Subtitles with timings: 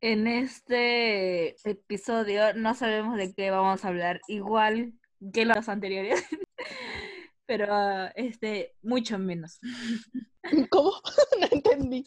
[0.00, 4.92] En este episodio no sabemos de qué vamos a hablar, igual
[5.32, 6.22] que los anteriores,
[7.46, 9.58] pero este, mucho menos.
[10.70, 10.92] ¿Cómo?
[11.40, 12.04] no entendí.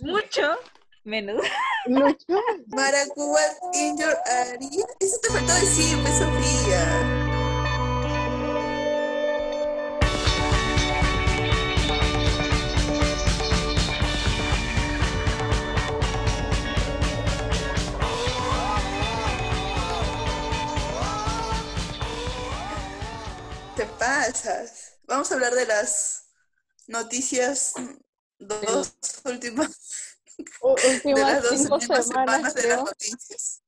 [0.00, 0.56] Mucho
[1.04, 1.42] menos.
[1.86, 2.40] Mucho.
[2.66, 3.40] Maracuba
[3.72, 4.86] in your area.
[5.00, 7.17] Eso te faltó decir, Sofía.
[24.32, 24.98] Pasas.
[25.04, 26.28] Vamos a hablar de las
[26.86, 27.72] noticias
[28.38, 29.70] dos últimas
[30.36, 33.62] de Últimas las dos cinco últimas semanas, semanas de las noticias.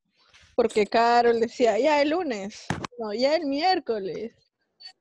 [0.54, 2.66] porque Carol decía, ya el lunes,
[2.98, 4.32] no, ya el miércoles.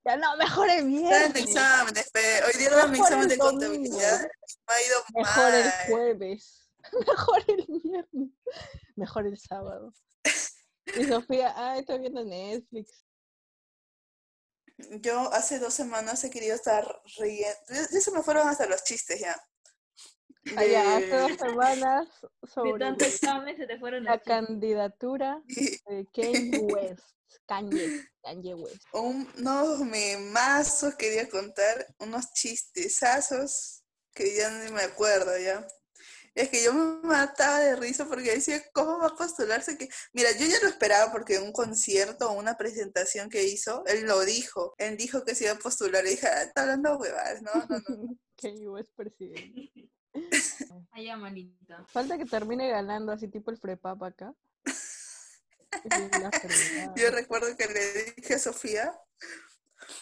[0.06, 2.42] Ya no, mejor el miércoles, exámenes, pe.
[2.46, 4.22] Hoy dieron mi Mejor examen el de contabilidad.
[4.22, 5.74] Me ha ido mejor el mal.
[5.90, 6.70] jueves,
[7.06, 8.30] mejor el viernes,
[8.96, 9.94] mejor el sábado.
[10.96, 13.09] Y Sofía, ay, estoy viendo Netflix.
[15.02, 16.86] Yo hace dos semanas he querido estar
[17.18, 17.60] riendo.
[17.70, 19.36] Ya se me fueron hasta los chistes ya.
[20.56, 22.08] Ah, ya, hace dos De- semanas
[22.42, 27.04] De sobre tanto examen se te fueron la candidatura de Kanye West.
[27.46, 28.82] Kanye, Kanye West.
[28.94, 35.66] unos memazos quería contar, unos chistesazos que ya ni me acuerdo ya.
[36.36, 39.78] Es que yo me mataba de risa porque decía, ¿cómo va a postularse?
[39.78, 43.84] que Mira, yo ya lo esperaba porque en un concierto o una presentación que hizo,
[43.86, 44.74] él lo dijo.
[44.78, 47.80] Él dijo que se iba a postular y dije, ah, está hablando huevadas, no, no,
[47.88, 48.18] no.
[48.36, 49.90] Kanye West presidente.
[50.92, 51.86] Ay, manita.
[51.88, 54.34] Falta que termine ganando así tipo el Frepap acá.
[56.96, 59.00] Yo recuerdo que le dije a Sofía,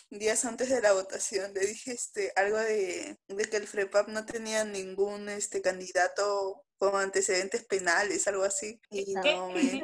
[0.10, 4.26] días antes de la votación, le dije este, algo de, de que el FREPAP no
[4.26, 8.80] tenía ningún este, candidato con antecedentes penales, algo así.
[8.90, 9.82] Y no, me,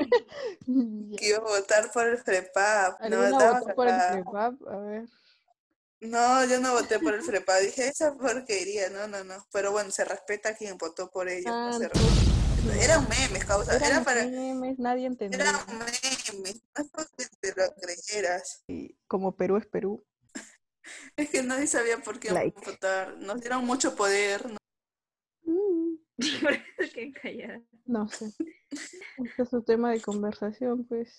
[1.36, 3.00] a votar por el FREPAP.
[3.00, 4.00] No, ¿Alguna estaba votó por el.
[4.00, 4.68] Frepap?
[4.68, 5.10] A ver.
[6.02, 7.62] no, yo no voté por el FREPAP.
[7.62, 9.46] Dije, esa porquería, no, no, no.
[9.52, 11.46] Pero bueno, se respeta a quien votó por ellos.
[11.46, 12.33] no Ah, se entonces, respeta.
[12.72, 13.76] Era un meme, causa.
[13.76, 14.26] Era eran para...
[14.26, 15.42] memes, nadie entendía.
[15.42, 18.64] Era un meme, no es porque te lo creyeras.
[18.68, 20.04] Y como Perú es Perú.
[21.16, 22.60] Es que nadie sabía por qué Like.
[22.66, 23.16] votar.
[23.18, 24.50] Nos dieron mucho poder.
[24.50, 24.58] ¿no?
[25.46, 25.96] Mm,
[26.42, 27.62] Por eso que callada.
[27.86, 28.34] No sé.
[28.70, 31.10] Este es un tema de conversación, pues.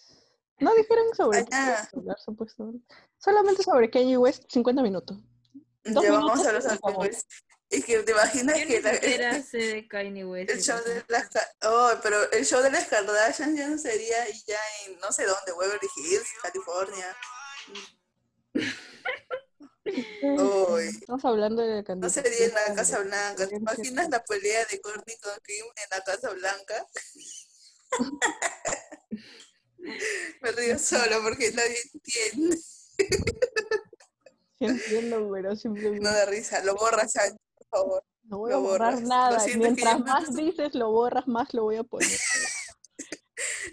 [0.60, 2.84] No dijeron sobre qué Ah, hablar, supuestamente.
[3.18, 5.18] Solamente sobre Kanye West, 50 minutos.
[5.84, 6.66] Dos ya vamos minutos a los
[7.74, 8.92] Es que te imaginas Yo que la-
[9.52, 10.50] de Kanye West.
[10.50, 11.28] el show de las
[11.62, 15.24] oh, pero el show de las Kardashian ya no sería y ya en no sé
[15.24, 17.16] dónde, Beverly Hills, California.
[19.84, 23.46] Estamos hablando de la no sería en la Casa Blanca.
[23.48, 26.86] ¿Te imaginas la pelea de Courtney con Kim en la Casa Blanca?
[30.40, 32.58] Me río solo porque nadie entiende.
[34.60, 36.62] Entiendo, pero simplemente No da risa.
[36.64, 37.12] Lo borras,
[37.74, 38.04] favor.
[38.24, 39.44] no voy lo a borrar nada.
[39.44, 42.08] que Mientras me más dices, lo borras, más lo voy a poner.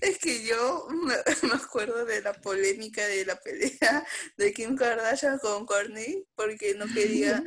[0.02, 1.14] Es que yo me,
[1.48, 6.86] me acuerdo de la polémica de la pelea de Kim Kardashian con Kourtney porque no
[6.92, 7.44] quería,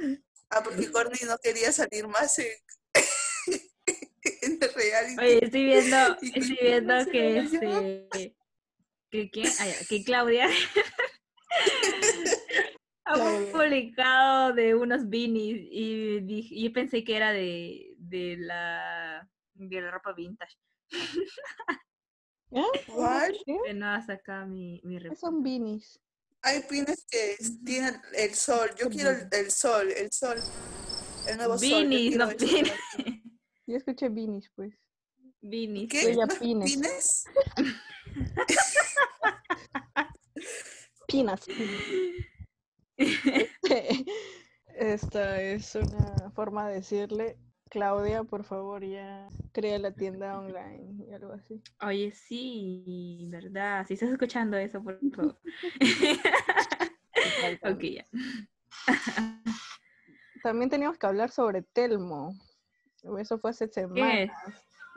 [0.50, 2.52] ah, porque Kourtney no quería salir más en,
[4.42, 5.18] en el reality.
[5.18, 7.98] Oye, estoy viendo, estoy que viendo que este
[9.10, 10.48] que ya, que Claudia
[13.04, 13.52] Claudia.
[13.52, 19.80] publicado de unos beanies y, dije- y yo pensé que era de, de la de
[19.80, 20.56] la ropa vintage.
[22.50, 22.62] ¿Qué?
[23.66, 26.00] Que no ha sacado mi, mi ¿Qué son beanies?
[26.42, 28.70] Hay pines que tienen el sol.
[28.78, 30.36] Yo quiero el, el sol, el sol.
[31.28, 31.68] El nuevo sol.
[31.68, 32.72] yo Beanies, no pines.
[33.66, 34.74] Yo escuché beanies, pues.
[35.40, 35.88] Beanies.
[35.90, 36.14] ¿Qué?
[36.14, 36.72] ¿No es pines.
[36.74, 37.24] pines?
[41.08, 41.40] Pinas.
[44.66, 47.38] Esta es una forma de decirle,
[47.70, 51.62] Claudia, por favor, ya crea la tienda online y algo así.
[51.80, 53.86] Oye, sí, ¿verdad?
[53.86, 55.38] Si estás escuchando eso, por favor.
[57.62, 58.04] ok, ya.
[60.42, 62.34] También teníamos que hablar sobre Telmo.
[63.18, 64.30] Eso fue hace semanas.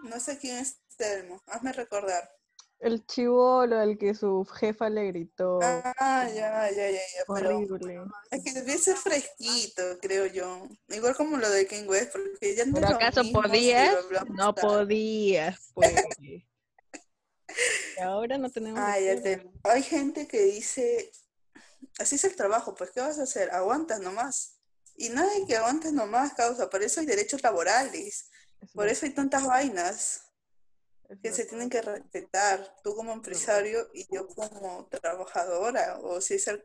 [0.04, 1.42] No sé quién es Telmo.
[1.48, 2.37] Hazme recordar.
[2.80, 5.60] El chivolo al que su jefa le gritó.
[5.64, 7.00] Ah, ya, ya, ya, ya.
[7.34, 8.02] Pero horrible.
[8.30, 10.68] es que fresquito, creo yo.
[10.90, 13.96] Igual como lo de Ken West, porque ya no ¿Pero acaso mismo podías?
[14.30, 14.68] No tarde.
[14.68, 15.92] podías, pues.
[16.20, 18.80] Y ahora no tenemos.
[18.80, 21.12] Ah, ya te- Hay gente que dice,
[21.98, 23.50] así es el trabajo, pues ¿qué vas a hacer?
[23.52, 24.60] Aguantas nomás.
[24.96, 26.70] Y nada de que aguantes nomás, causa.
[26.70, 28.30] Por eso hay derechos laborales.
[28.62, 30.24] Es Por eso hay tantas vainas.
[31.10, 36.34] Es que se tienen que respetar, tú como empresario y yo como trabajadora, o si
[36.36, 36.64] es al,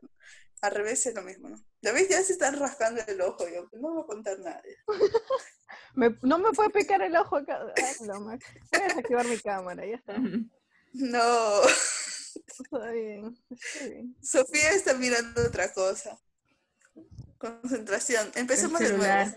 [0.63, 1.65] al revés es lo mismo, ¿no?
[1.81, 4.63] Ya ves, ya se están rascando el ojo, yo no voy a contar nada.
[5.95, 7.61] Me- no me puede picar el ojo acá.
[7.77, 8.45] Ay, no, Max.
[8.73, 10.15] Voy a desactivar mi cámara, ya está.
[10.95, 11.61] No,
[12.35, 14.17] Está bien, está bien.
[14.23, 16.19] Sofía está mirando otra cosa.
[17.39, 19.37] Concentración, empecemos de nuevo.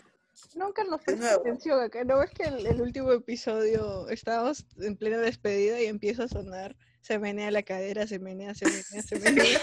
[0.56, 1.42] Nunca nos De presta nuevo.
[1.42, 2.04] atención acá.
[2.04, 6.76] ¿No ves que el, el último episodio estábamos en plena despedida y empieza a sonar?
[7.02, 9.60] Se menea la cadera, se menea, se menea, se menea.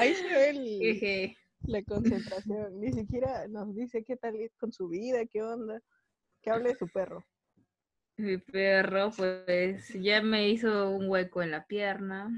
[0.00, 2.80] Ahí se ve el, la concentración.
[2.80, 5.80] Ni siquiera nos dice qué tal es con su vida, qué onda.
[6.42, 7.24] Que hable de su perro.
[8.16, 12.28] Mi perro, pues, ya me hizo un hueco en la pierna.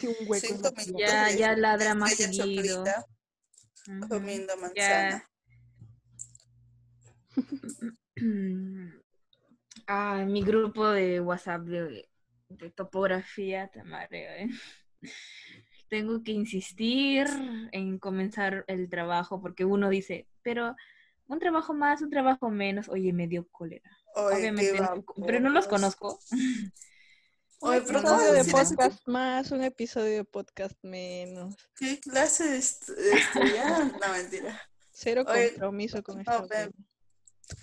[0.00, 0.98] Sí, un hueco en la pierna.
[0.98, 2.84] Ya- ya ladra más seguido.
[4.08, 5.24] Comiendo manzana.
[9.86, 12.08] Ah, mi grupo de WhatsApp de,
[12.48, 14.48] de topografía, te mareo, ¿eh?
[15.90, 17.26] Tengo que insistir
[17.72, 20.74] en comenzar el trabajo porque uno dice, pero
[21.26, 22.88] un trabajo más, un trabajo menos.
[22.88, 23.90] Oye, me dio cólera.
[24.38, 26.18] Obviamente, no- pero no los conozco.
[27.64, 31.54] Un episodio de podcast más, un episodio de podcast menos.
[31.76, 33.98] ¿Qué clase de est- de estudiante?
[34.06, 34.70] No, mentira.
[34.92, 36.70] Cero Oye, compromiso con no, vaina.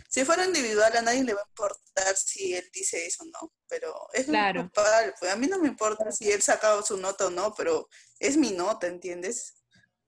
[0.10, 3.54] Si fuera individual, a nadie le va a importar si él dice eso o no,
[3.68, 4.62] pero es Claro.
[4.62, 7.88] grupal, pues a mí no me importa si él sacaba su nota o no, pero
[8.20, 9.54] es mi nota, ¿entiendes?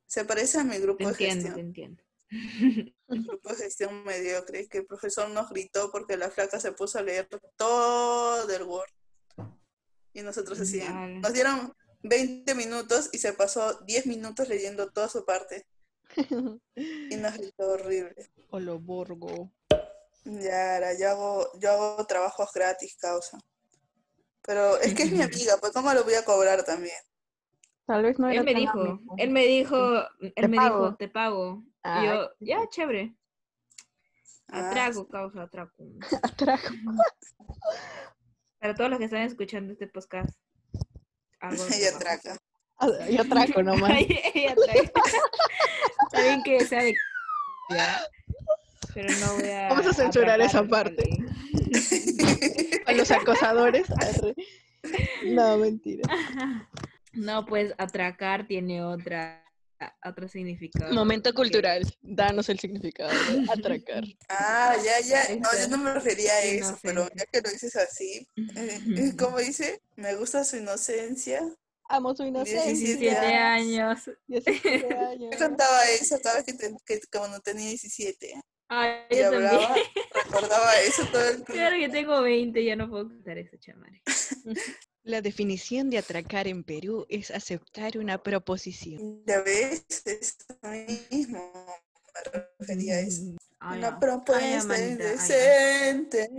[0.07, 2.03] Se parece a mi grupo de entiendo, gestión, entiendo.
[3.09, 6.97] el grupo de gestión mediocre, que el profesor nos gritó porque la flaca se puso
[6.99, 8.89] a leer todo el Word.
[10.13, 11.19] Y nosotros así, Vale.
[11.19, 11.73] nos dieron
[12.03, 15.65] 20 minutos y se pasó 10 minutos leyendo toda su parte
[16.75, 18.31] y nos gritó horrible.
[18.51, 19.51] Oloborgo.
[20.25, 23.39] Ya, ahora, yo hago, yo hago trabajos gratis, causa.
[24.43, 26.95] Pero es que es mi amiga, pues ¿cómo lo voy a cobrar también?
[27.85, 29.15] Tal vez no era Él me tan dijo, amigo.
[29.17, 29.77] él me dijo,
[30.35, 30.85] él me pago.
[30.85, 31.63] dijo, te pago.
[31.83, 33.15] Y yo, ya, chévere.
[34.49, 35.83] Ah, Atraco, causa, atraco.
[36.21, 36.67] atraco.
[38.63, 40.33] Para todos los que están escuchando este podcast.
[41.51, 42.37] De Ella atraca.
[42.77, 43.91] Ah, Y atraco nomás.
[44.33, 45.01] Ella atraca.
[46.05, 46.93] Está bien que sea de
[48.93, 49.67] pero no voy a.
[49.67, 51.03] Vamos a censurar esa parte.
[52.85, 53.87] A los acosadores.
[55.25, 56.07] No, mentira.
[57.11, 59.42] No, pues atracar tiene otra
[60.05, 60.93] otro significado.
[60.93, 61.81] Momento porque- cultural.
[62.01, 64.03] Danos el significado de atracar.
[64.29, 65.35] Ah, ya, ya.
[65.35, 68.79] No, yo Está no me refería a eso, pero ya que lo dices así, eh,
[69.19, 69.81] ¿cómo dice?
[69.95, 71.41] Me gusta su inocencia.
[71.89, 72.63] Amo su inocencia.
[72.65, 74.09] 17 17 años.
[74.27, 75.29] 17 años.
[75.33, 79.67] Yo cantaba eso cada vez que, te- que cuando tenía 17 Ay, y yo hablaba,
[79.67, 79.85] también.
[80.25, 81.53] recordaba eso todo el tiempo.
[81.53, 84.01] Claro que tengo 20, ya no puedo cantar eso, chamare.
[85.05, 89.21] La definición de atracar en Perú es aceptar una proposición.
[89.27, 90.37] Ya ves, eso
[91.11, 91.51] mismo
[92.13, 93.21] me refería a eso.
[93.59, 93.97] Ay, Una no.
[93.97, 94.87] Ay, propuesta ay, no.
[94.87, 96.29] indecente.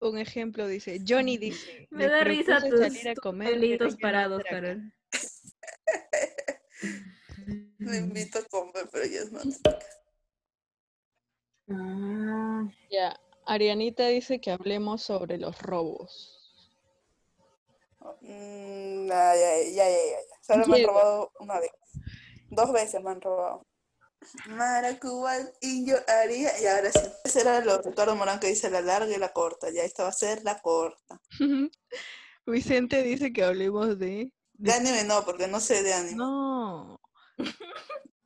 [0.00, 4.40] Un ejemplo dice, Johnny dice, Me "Le da risa tus, salir a comer, pelitos parados,
[4.40, 4.60] atraca".
[4.62, 4.92] Carol.
[7.78, 9.40] Me invito a comer, pero ya no.
[11.66, 16.33] Ah, Ya, Arianita dice que hablemos sobre los robos.
[18.20, 20.36] Mm, ya, ya, ya, ya, ya, ya.
[20.42, 21.70] Solo me han robado una vez.
[22.50, 23.66] Dos veces me han robado.
[24.46, 26.58] Maracuba y yo haría.
[26.60, 27.00] Y ahora sí.
[27.24, 29.70] Ese era lo Ricardo Morán que dice la larga y la corta.
[29.70, 31.20] Ya esta va a ser la corta.
[32.46, 34.32] Vicente dice que hablemos de...
[34.54, 36.16] De anime no, porque no sé de anime.
[36.16, 37.00] No.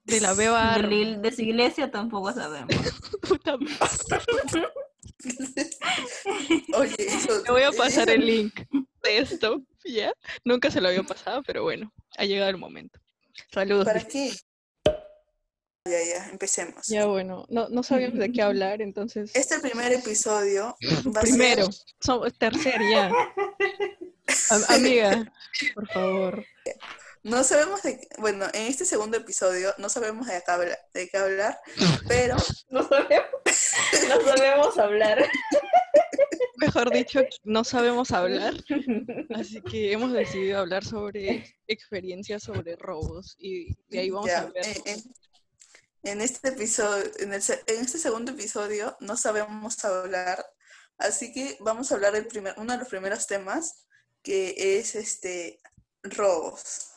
[0.05, 2.73] De la beba de, la- de su iglesia tampoco sabemos.
[6.75, 7.43] Oye, eso.
[7.43, 8.61] Te voy a pasar eso- el link
[9.03, 10.13] de esto, ¿ya?
[10.45, 12.99] Nunca se lo había pasado, pero bueno, ha llegado el momento.
[13.53, 13.85] Saludos.
[13.87, 14.33] ¿Para qué?
[15.85, 16.87] Ya, ya, empecemos.
[16.87, 19.31] Ya bueno, no, no sabíamos de qué hablar, entonces...
[19.35, 20.77] Este primer episodio
[21.15, 23.09] va a Primero, ser somos tercer ya.
[24.51, 25.33] Am- amiga,
[25.75, 26.45] por favor.
[27.23, 31.17] No sabemos de, bueno, en este segundo episodio no sabemos de qué, habla- de qué
[31.17, 31.59] hablar,
[32.07, 32.37] pero
[32.71, 33.29] No sabemos,
[34.09, 35.31] no sabemos hablar.
[36.57, 38.55] Mejor dicho, no sabemos hablar,
[39.35, 44.47] así que hemos decidido hablar sobre experiencias sobre robos y de ahí vamos ya, a
[44.47, 44.67] ver.
[44.67, 45.15] en, en-
[46.05, 50.45] en este episodio, en, el se- en este segundo episodio no sabemos hablar,
[50.97, 53.87] así que vamos a hablar del primer, uno de los primeros temas
[54.23, 55.61] que es este
[56.03, 56.91] robos.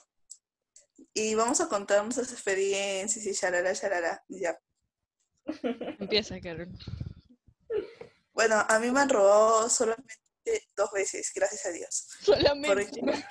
[1.13, 4.23] Y vamos a contar nuestras experiencias y shalala, shalala.
[4.29, 4.57] Ya.
[5.99, 6.69] Empieza, Carol.
[8.33, 10.13] Bueno, a mí me han robado solamente
[10.75, 12.07] dos veces, gracias a Dios.
[12.21, 13.01] Solamente.
[13.01, 13.21] Porque-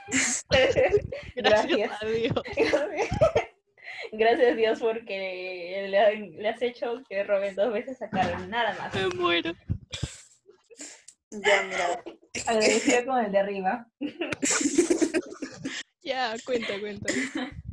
[1.36, 2.34] Gracias a Dios.
[4.12, 8.74] Gracias a Dios porque le, le has hecho que roben dos veces a Carol, nada
[8.78, 8.94] más.
[8.94, 9.52] Me muero.
[11.30, 12.02] ya, mira,
[12.46, 13.86] Agradecida con el de arriba.
[16.02, 17.12] Ya, cuenta, cuenta.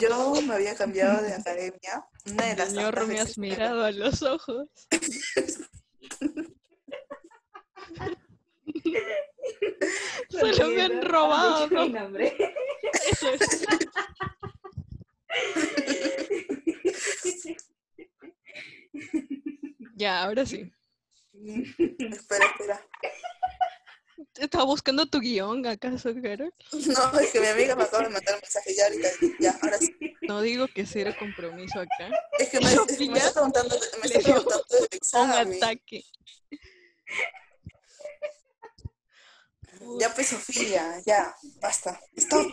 [0.00, 2.06] yo me había cambiado de academia.
[2.30, 4.68] Una de las Señor, me has mirado a los ojos.
[10.28, 11.68] Solo me han robado.
[11.68, 12.00] Mi ¿no?
[12.00, 12.36] nombre.
[13.10, 13.66] Eso es.
[19.96, 20.72] Ya, ahora sí.
[21.32, 22.86] Espera, espera.
[24.36, 26.52] Estaba buscando tu guion, ¿acaso, Carol?
[27.12, 29.08] No, es que mi amiga me acaba de mandar un mensaje ya ahorita.
[29.40, 29.94] Ya, ahora sí.
[30.22, 32.10] No digo que cero compromiso acá.
[32.38, 35.54] Es que me, es que me está preguntando, me está preguntando del Un examen.
[35.62, 36.04] ataque.
[40.00, 42.00] Ya pues Sofía, ya, basta.
[42.16, 42.52] Stop.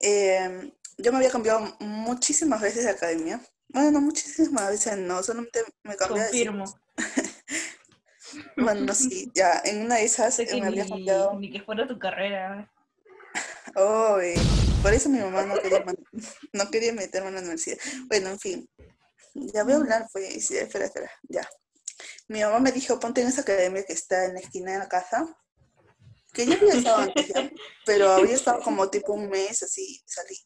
[0.00, 3.40] Eh, yo me había cambiado muchísimas veces de academia.
[3.68, 6.80] Bueno, no muchísimas veces, no, solamente me cambié de Confirmo.
[8.56, 11.38] Bueno, sí, ya, en una de esas eh, que me había ni, cambiado.
[11.38, 12.70] ni que fuera tu carrera.
[13.76, 14.34] Oh, eh,
[14.82, 15.84] por eso mi mamá no quería,
[16.52, 17.78] no quería meterme en la universidad.
[18.08, 18.70] Bueno, en fin,
[19.34, 21.48] ya voy a hablar, pues, ya, espera, espera, ya.
[22.28, 24.88] Mi mamá me dijo, ponte en esa academia que está en la esquina de la
[24.88, 25.26] casa,
[26.32, 27.50] que yo había estado antes ya,
[27.86, 30.36] pero había estado como tipo un mes, así, salí.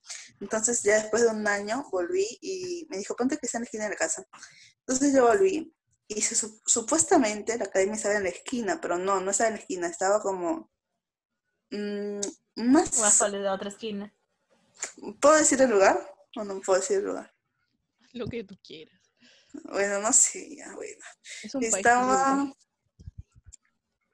[0.41, 3.67] Entonces ya después de un año volví y me dijo, ponte que está en la
[3.67, 4.23] esquina de la casa.
[4.81, 5.75] Entonces yo volví
[6.09, 9.55] y se sup- supuestamente la academia estaba en la esquina, pero no, no estaba en
[9.57, 10.71] la esquina, estaba como
[11.71, 12.21] mm,
[12.57, 13.21] más...
[13.31, 14.13] De otra esquina.
[15.21, 17.35] ¿Puedo decir el lugar o no puedo decir el lugar?
[18.13, 18.99] Lo que tú quieras.
[19.65, 21.05] Bueno, no sé, ya, bueno.
[21.43, 22.53] Es un país Estaba...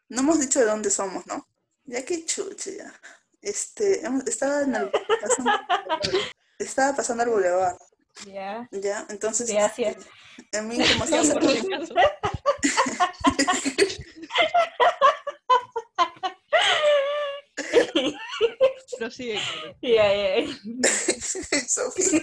[0.09, 1.49] No hemos dicho de dónde somos, ¿no?
[1.85, 3.01] Ya que chuche, ya.
[3.41, 4.91] Este, estaba en el...
[5.21, 5.51] pasando,
[6.59, 7.77] estaba pasando el bulevar,
[8.27, 8.69] Ya.
[8.71, 9.07] ¿ya?
[9.11, 9.97] Entonces, Gracias.
[10.53, 11.39] a mí como si acaso.
[18.99, 19.41] Prosigue.
[19.83, 20.47] Ya, ya, ya.
[21.69, 22.21] Sofía,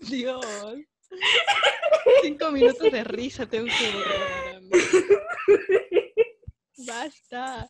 [0.00, 0.44] Dios.
[2.22, 3.92] Cinco minutos de risa tengo que.
[6.86, 7.68] Basta.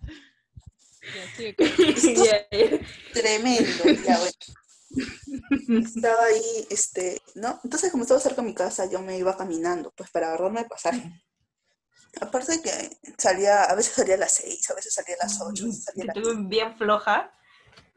[1.15, 1.95] Ya, sigue, Carol.
[1.95, 2.79] Ya, ya.
[3.13, 4.33] tremendo, ya, bueno.
[5.97, 7.61] Estaba ahí, este, ¿no?
[7.63, 10.67] Entonces, como estaba cerca de mi casa, yo me iba caminando, pues, para agarrarme el
[10.67, 11.23] pasaje.
[12.21, 15.41] Aparte de que salía, a veces salía a las seis, a veces salía a las
[15.41, 16.35] ocho, a veces salía a Yo las...
[16.35, 17.31] tuve bien floja.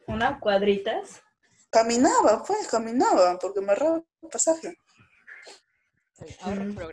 [0.08, 1.22] Unas cuadritas.
[1.70, 4.78] Caminaba, pues, caminaba, porque me ahorraba el pasaje.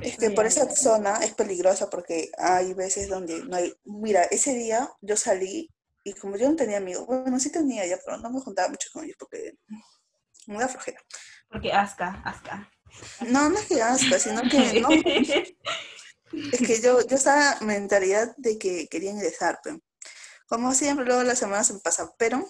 [0.02, 3.74] Es que por Ya, esa zona es peligrosa porque hay veces donde no hay...
[3.84, 5.68] Mira, ese día yo salí
[6.04, 8.88] y como yo no tenía amigos, bueno, sí tenía ya, pero no me juntaba mucho
[8.92, 9.58] con ellos porque
[10.46, 11.00] me da flojera.
[11.48, 12.70] Porque asca, asca.
[13.28, 14.88] No, no es que asca, sino que no,
[16.52, 19.80] Es que yo, yo estaba mentalidad de que quería ingresar, pero
[20.48, 22.46] como siempre, luego las semanas se me pasan, pero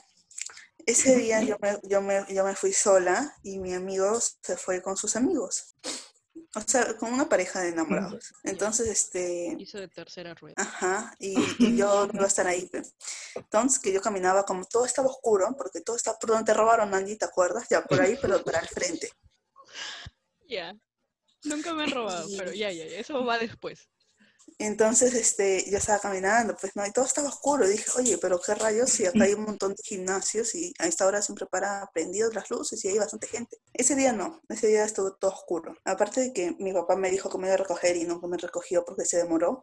[0.87, 4.83] ese día yo me, yo, me, yo me fui sola y mi amigo se fue
[4.83, 5.75] con sus amigos.
[6.57, 8.33] O sea, con una pareja de enamorados.
[8.43, 10.55] Entonces, este, Hizo de tercera rueda.
[10.57, 12.71] ajá, y, y yo iba a estar ahí.
[13.35, 16.95] Entonces, que yo caminaba como todo estaba oscuro, porque todo estaba por donde te robaron,
[16.95, 17.69] Angie, ¿te acuerdas?
[17.69, 19.11] Ya, por ahí, pero para el frente.
[20.49, 20.75] Ya.
[21.45, 22.99] Nunca me han robado, pero ya, ya, ya.
[22.99, 23.91] Eso va después.
[24.59, 27.69] Entonces, este, yo estaba caminando, pues no, y todo estaba oscuro.
[27.69, 31.07] Dije, oye, pero qué rayos, si acá hay un montón de gimnasios y a esta
[31.07, 33.59] hora siempre para prendidos las luces y hay bastante gente.
[33.75, 35.77] Ese día no, ese día estuvo todo oscuro.
[35.85, 38.39] Aparte de que mi papá me dijo que me iba a recoger y nunca me
[38.39, 39.63] recogió porque se demoró.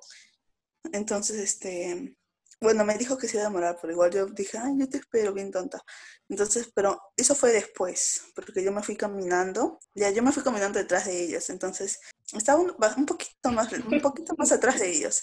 [0.91, 2.15] Entonces, este,
[2.63, 4.97] bueno, me dijo que se iba a demorar, pero igual yo dije, ay, yo te
[4.97, 5.83] espero, bien tonta.
[6.29, 10.79] Entonces, pero eso fue después, porque yo me fui caminando, ya yo me fui caminando
[10.79, 11.99] detrás de ellos, entonces
[12.33, 15.21] estaba un, un poquito más, un poquito más atrás de ellos.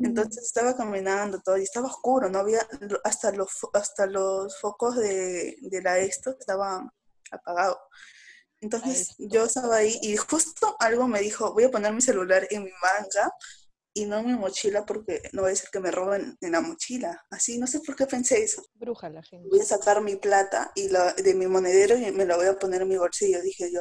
[0.00, 2.60] Entonces estaba caminando todo y estaba oscuro, no había
[3.04, 6.88] hasta los hasta los focos de, de la esto estaban
[7.32, 7.78] apagados.
[8.60, 12.64] Entonces yo estaba ahí y justo algo me dijo, voy a poner mi celular en
[12.64, 13.32] mi manga
[13.98, 17.20] y no mi mochila porque no voy a ser que me roben en la mochila.
[17.30, 18.62] Así, no sé por qué pensé eso.
[18.74, 19.48] Bruja la gente.
[19.50, 22.58] Voy a sacar mi plata y la, de mi monedero y me la voy a
[22.58, 23.80] poner en mi bolsillo, dije yo.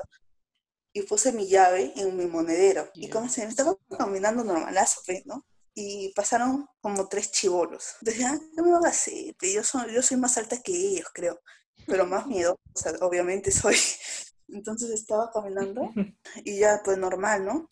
[0.93, 2.89] Y puse mi llave en mi monedero.
[2.95, 3.13] Y Ya.
[3.13, 5.45] como se me estaba caminando normalazo, pues, ¿no?
[5.75, 7.85] Y pasaron como tres chivolos.
[8.01, 9.35] Entonces, ah, ¿qué me van a hacer?
[9.39, 11.39] Pues yo soy, yo soy más alta que ellos, creo.
[11.85, 13.75] Pero más miedo, o sea, obviamente soy.
[14.47, 15.81] Entonces estaba caminando
[16.43, 17.69] y ya, pues normal, ¿no?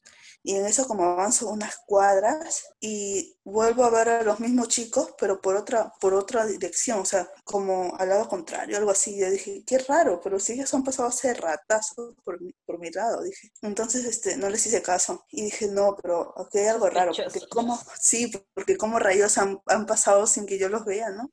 [0.48, 5.16] Y en eso como avanzo unas cuadras y vuelvo a ver a los mismos chicos,
[5.18, 9.20] pero por otra, por otra dirección, o sea, como al lado contrario, algo así.
[9.20, 12.92] Yo dije, qué raro, pero si ellos han pasado ser ratazos por mi, por mi
[12.92, 13.52] lado, dije.
[13.64, 15.25] Entonces, este, no les hice caso.
[15.32, 19.60] Y dije, no, pero aquí hay algo raro, porque como, sí, porque como rayos han,
[19.66, 21.32] han pasado sin que yo los vea, ¿no?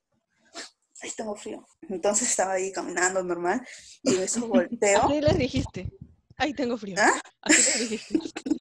[1.02, 1.68] Ahí tengo frío.
[1.82, 3.60] Entonces estaba ahí caminando normal
[4.04, 5.02] y en eso volteo.
[5.02, 5.92] Así les dijiste.
[6.38, 6.96] Ahí tengo frío.
[6.98, 7.20] ¿Ah?
[7.42, 8.42] Así les dijiste.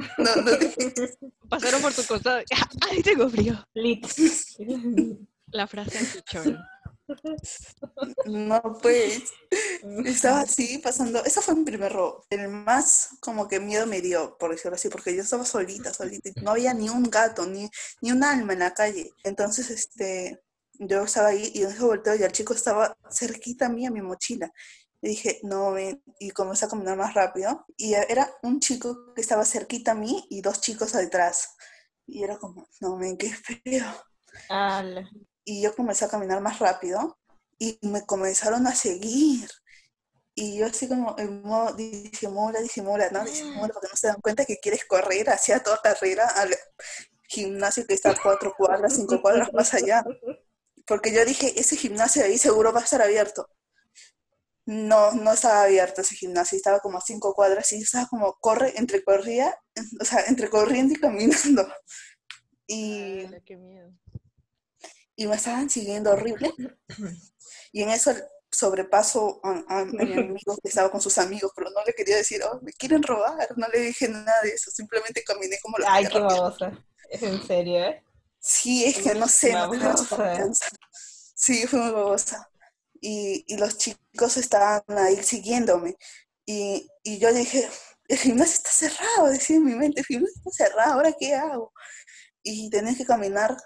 [0.18, 0.92] No, no dije,
[1.48, 2.42] Pasaron por tu costado.
[2.88, 3.66] Ahí tengo frío.
[3.74, 4.06] Lit.
[5.52, 5.98] La frase
[8.26, 9.24] no, pues.
[10.04, 11.24] Estaba así pasando.
[11.24, 12.24] Ese fue mi primer robo.
[12.30, 16.28] El más como que miedo me dio, por decirlo así, porque yo estaba solita, solita.
[16.28, 17.68] y No había ni un gato, ni,
[18.00, 19.10] ni un alma en la calle.
[19.24, 20.40] Entonces, este,
[20.74, 24.02] yo estaba ahí y entonces volteo y el chico estaba cerquita a mí, a mi
[24.02, 24.50] mochila.
[25.02, 27.64] Y dije, no, ven, y comencé a caminar más rápido.
[27.76, 31.56] Y era un chico que estaba cerquita a mí y dos chicos detrás.
[32.06, 33.86] Y era como, no, ven, qué feo.
[35.44, 37.18] Y yo comencé a caminar más rápido
[37.58, 39.48] y me comenzaron a seguir.
[40.34, 43.24] Y yo así como, en modo, disimula, disimula, ¿no?
[43.24, 46.54] Disimula porque no se dan cuenta que quieres correr hacia toda carrera al
[47.28, 50.04] gimnasio que está a cuatro cuadras, cinco cuadras más allá.
[50.86, 53.48] Porque yo dije, ese gimnasio de ahí seguro va a estar abierto.
[54.66, 58.34] No, no estaba abierto ese gimnasio, estaba como a cinco cuadras y yo estaba como,
[58.40, 59.54] corre, entre corría,
[60.00, 61.66] o sea, entre corriendo y caminando.
[62.66, 63.92] Y, Ala, qué miedo.
[65.16, 66.52] y me estaban siguiendo horrible.
[67.72, 68.12] Y en eso
[68.50, 72.42] sobrepaso a, a mi amigo que estaba con sus amigos, pero no le quería decir,
[72.44, 76.06] oh, me quieren robar, no le dije nada de eso, simplemente caminé como la Ay,
[76.08, 76.72] qué babosa.
[77.10, 78.04] Es en serio, ¿eh?
[78.38, 80.06] Sí, es que no sé, no Babosa.
[80.08, 80.66] confianza.
[81.34, 82.49] Sí, fue muy babosa.
[83.00, 85.96] Y, y los chicos estaban ahí siguiéndome.
[86.46, 87.68] Y, y yo dije,
[88.08, 91.72] el gimnasio está cerrado, decía en mi mente, el gimnasio está cerrado, ¿ahora qué hago?
[92.42, 93.56] Y tenía que caminar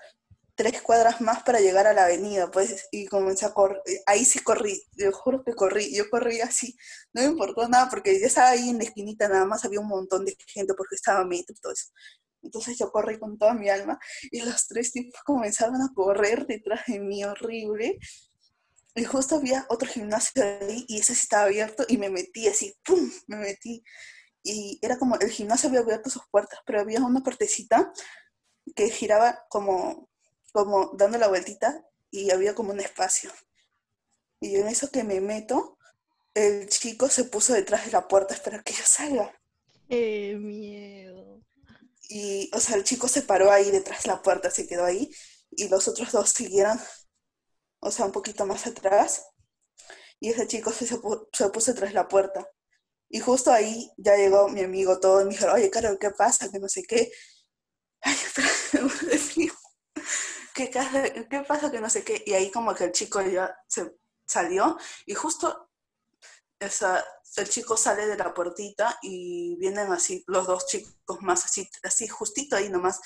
[0.54, 4.38] tres cuadras más para llegar a la avenida, pues, y comencé a correr, ahí sí
[4.40, 6.76] corrí, yo juro que corrí, yo corrí así,
[7.12, 9.88] no me importó nada, porque yo estaba ahí en la esquinita, nada más había un
[9.88, 11.86] montón de gente, porque estaba metro y todo eso.
[12.42, 13.98] Entonces yo corrí con toda mi alma,
[14.30, 17.98] y los tres tipos comenzaron a correr detrás de mí, horrible,
[18.94, 23.10] y justo había otro gimnasio ahí, y ese estaba abierto, y me metí así, ¡pum!,
[23.26, 23.82] me metí,
[24.42, 27.92] y era como, el gimnasio había abierto sus puertas, pero había una puertecita
[28.76, 30.08] que giraba como
[30.54, 33.32] como dando la vueltita y había como un espacio.
[34.40, 35.78] Y en eso que me meto,
[36.32, 39.36] el chico se puso detrás de la puerta a esperar que yo salga.
[39.88, 41.40] Qué miedo.
[42.08, 45.10] Y, o sea, el chico se paró ahí detrás de la puerta, se quedó ahí,
[45.50, 46.78] y los otros dos siguieron,
[47.84, 49.26] o sea, un poquito más atrás,
[50.20, 52.48] y ese chico se, se pu- se puso de la puerta.
[53.10, 56.50] Y justo ahí ya llegó mi amigo todo, y me dijo, oye, Caro, ¿qué pasa?
[56.50, 57.12] Que no sé qué.
[58.02, 59.50] Ay.
[60.54, 60.90] ¿Qué, ca-
[61.30, 61.70] ¿Qué pasa?
[61.70, 62.22] Que no sé qué.
[62.26, 63.92] Y ahí como que el chico ya se
[64.26, 65.70] salió, y justo
[66.60, 67.04] esa,
[67.36, 72.08] el chico sale de la puertita y vienen así los dos chicos más, así, así
[72.08, 73.00] justito ahí nomás,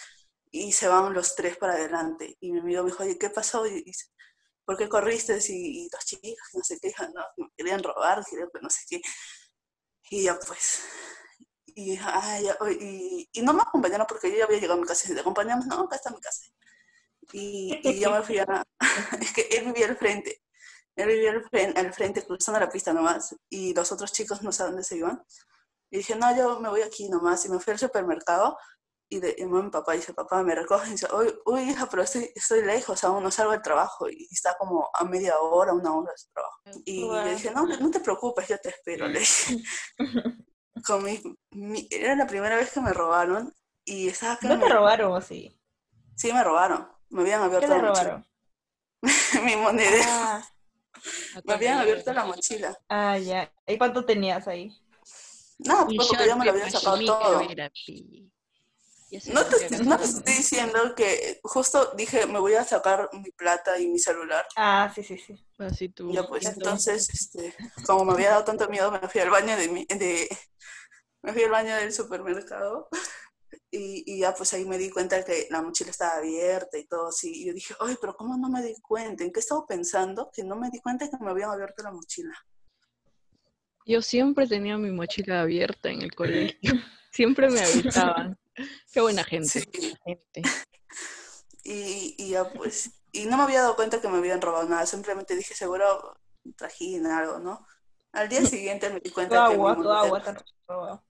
[0.50, 2.36] y se van los tres para adelante.
[2.40, 3.66] Y mi amigo me dijo, oye, ¿qué pasó?
[3.66, 4.06] Y dice,
[4.68, 5.38] ¿por qué corriste?
[5.48, 8.80] Y, y los chicos, no sé qué, no, me querían robar, creo que no sé
[8.86, 9.00] qué.
[10.10, 10.82] Y ya pues,
[11.64, 14.86] y, ah, ya, y, y no me acompañaron porque yo ya había llegado a mi
[14.86, 15.10] casa.
[15.10, 16.50] Y te acompañamos, no, acá está mi casa.
[17.32, 18.62] Y, y yo me fui a,
[19.22, 20.42] es que él vivía al frente.
[20.96, 24.52] Él vivía al frente, al frente, cruzando la pista nomás, y los otros chicos no
[24.52, 25.24] sé dónde se iban.
[25.90, 28.58] Y dije, no, yo me voy aquí nomás, y me fui al supermercado,
[29.08, 32.02] y, de, y mi papá dice, papá, me recoge, y dice, uy, uy, hija, pero
[32.02, 35.94] estoy, estoy lejos, aún no salgo del trabajo, y está como a media hora, una
[35.94, 36.60] hora de su trabajo.
[36.84, 39.62] Y le dije, no, no te preocupes, yo te espero, le dije.
[40.86, 43.52] Con mi- mi- era la primera vez que me robaron,
[43.84, 45.58] y estaba acá ¿No te robaron o sí?
[46.16, 47.88] Sí, me robaron, me habían ¿Qué abierto te la mochila.
[47.88, 48.26] robaron?
[49.44, 50.42] mi monedero, Ah,
[51.44, 52.76] me habían abierto la mochila.
[52.88, 53.52] ah, ya.
[53.66, 54.72] ¿Y cuánto tenías ahí?
[55.58, 57.38] No, porque yo me lo short había sacado todo.
[57.38, 58.32] microtherapy.
[59.32, 63.86] No te, no estoy diciendo que justo dije, me voy a sacar mi plata y
[63.88, 64.44] mi celular.
[64.56, 65.34] Ah, sí, sí, sí.
[65.58, 66.12] Así tú.
[66.12, 67.54] Ya pues, entonces, este,
[67.86, 70.28] como me había dado tanto miedo, me fui al baño de, mi- de
[71.22, 72.88] me fui al baño del supermercado
[73.70, 77.08] y, y ya pues ahí me di cuenta que la mochila estaba abierta y todo
[77.08, 77.32] así.
[77.42, 79.24] Y yo dije, ay, pero ¿cómo no me di cuenta?
[79.24, 80.30] ¿En qué estaba pensando?
[80.32, 82.34] Que no me di cuenta que me habían abierto la mochila.
[83.86, 86.58] Yo siempre tenía mi mochila abierta en el colegio.
[87.10, 88.38] Siempre me avisaban.
[88.92, 89.60] Qué buena gente.
[89.60, 89.68] Sí.
[89.72, 90.42] buena gente.
[91.64, 94.86] Y, y ya pues, y no me había dado cuenta que me habían robado nada,
[94.86, 96.18] simplemente dije, seguro
[96.56, 97.66] trajín algo, ¿no?
[98.12, 101.04] Al día siguiente me di cuenta que mi agua, tu monedero- agua robado.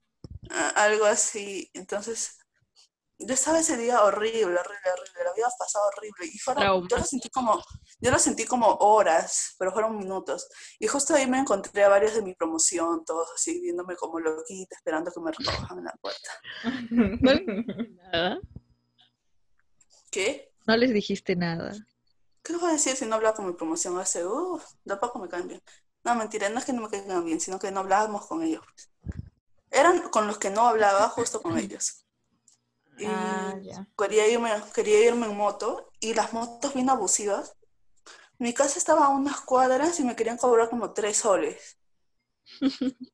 [0.51, 1.71] Ah, algo así.
[1.75, 2.39] Entonces,
[3.19, 5.25] yo estaba ese día horrible, horrible, horrible.
[5.25, 6.27] Lo había pasado horrible.
[6.27, 7.63] Y fueron, yo lo sentí como,
[8.01, 10.49] yo lo sentí como horas, pero fueron minutos.
[10.79, 14.77] Y justo ahí me encontré a varios de mi promoción, todos así, viéndome como loquita,
[14.77, 16.31] esperando que me recojan en la puerta.
[18.13, 18.39] Nada.
[20.11, 20.53] ¿Qué?
[20.67, 21.73] No les dijiste nada.
[22.43, 25.01] ¿Qué les voy a decir si no hablaba con mi promoción hace, uff, de a
[25.01, 25.63] poco me caen bien?
[26.05, 28.65] No, mentira, no es que no me caigan bien, sino que no hablábamos con ellos.
[29.71, 32.07] Eran con los que no hablaba justo con ellos.
[32.97, 33.87] Y Ah, ya.
[33.97, 37.55] quería irme, quería irme en moto y las motos bien abusivas.
[38.39, 41.79] Mi casa estaba a unas cuadras y me querían cobrar como tres soles.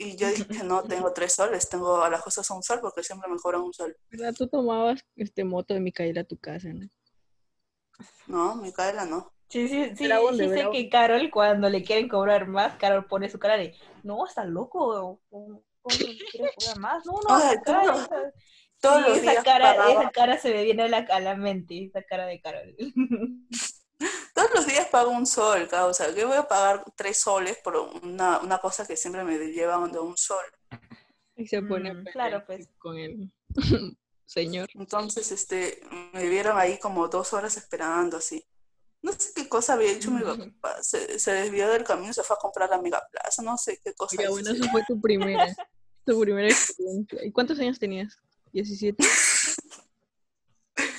[0.00, 3.02] Y yo dije, no, tengo tres soles, tengo a las cosas a un sol porque
[3.02, 3.96] siempre me cobran un sol.
[4.10, 4.32] ¿Verdad?
[4.32, 6.88] Tú tomabas este moto de Micaela a tu casa, ¿no?
[8.28, 9.32] No, Micaela no.
[9.48, 13.40] Sí, sí, sí, sé era que Carol, cuando le quieren cobrar más, Carol pone su
[13.40, 15.62] cara de, no, está loco, ¿cómo,
[16.30, 17.04] quieres cobrar más?
[17.04, 18.32] No, no, Ay, cara, todos- esa-
[18.80, 21.18] Todos sí, los esa días cara, pagaba- esa cara se me viene a la, a
[21.18, 22.76] la mente, esa cara de Carol.
[24.98, 26.12] Pago un sol, causa.
[26.12, 30.00] ¿Qué voy a pagar tres soles por una, una cosa que siempre me lleva de
[30.00, 30.44] un sol?
[31.36, 32.68] Y se pone Mm, claro, pues.
[32.78, 33.32] con el
[34.26, 34.68] señor.
[34.74, 35.80] Entonces, este,
[36.12, 38.44] me vieron ahí como dos horas esperando, así.
[39.00, 40.82] No sé qué cosa había hecho mi papá.
[40.82, 43.94] Se, se desvió del camino, se fue a comprar la Mega Plaza, no sé qué
[43.94, 45.46] cosa Mira, bueno, eso fue tu primera,
[46.04, 47.24] tu primera experiencia.
[47.24, 48.18] ¿Y cuántos años tenías?
[48.52, 48.96] ¿17?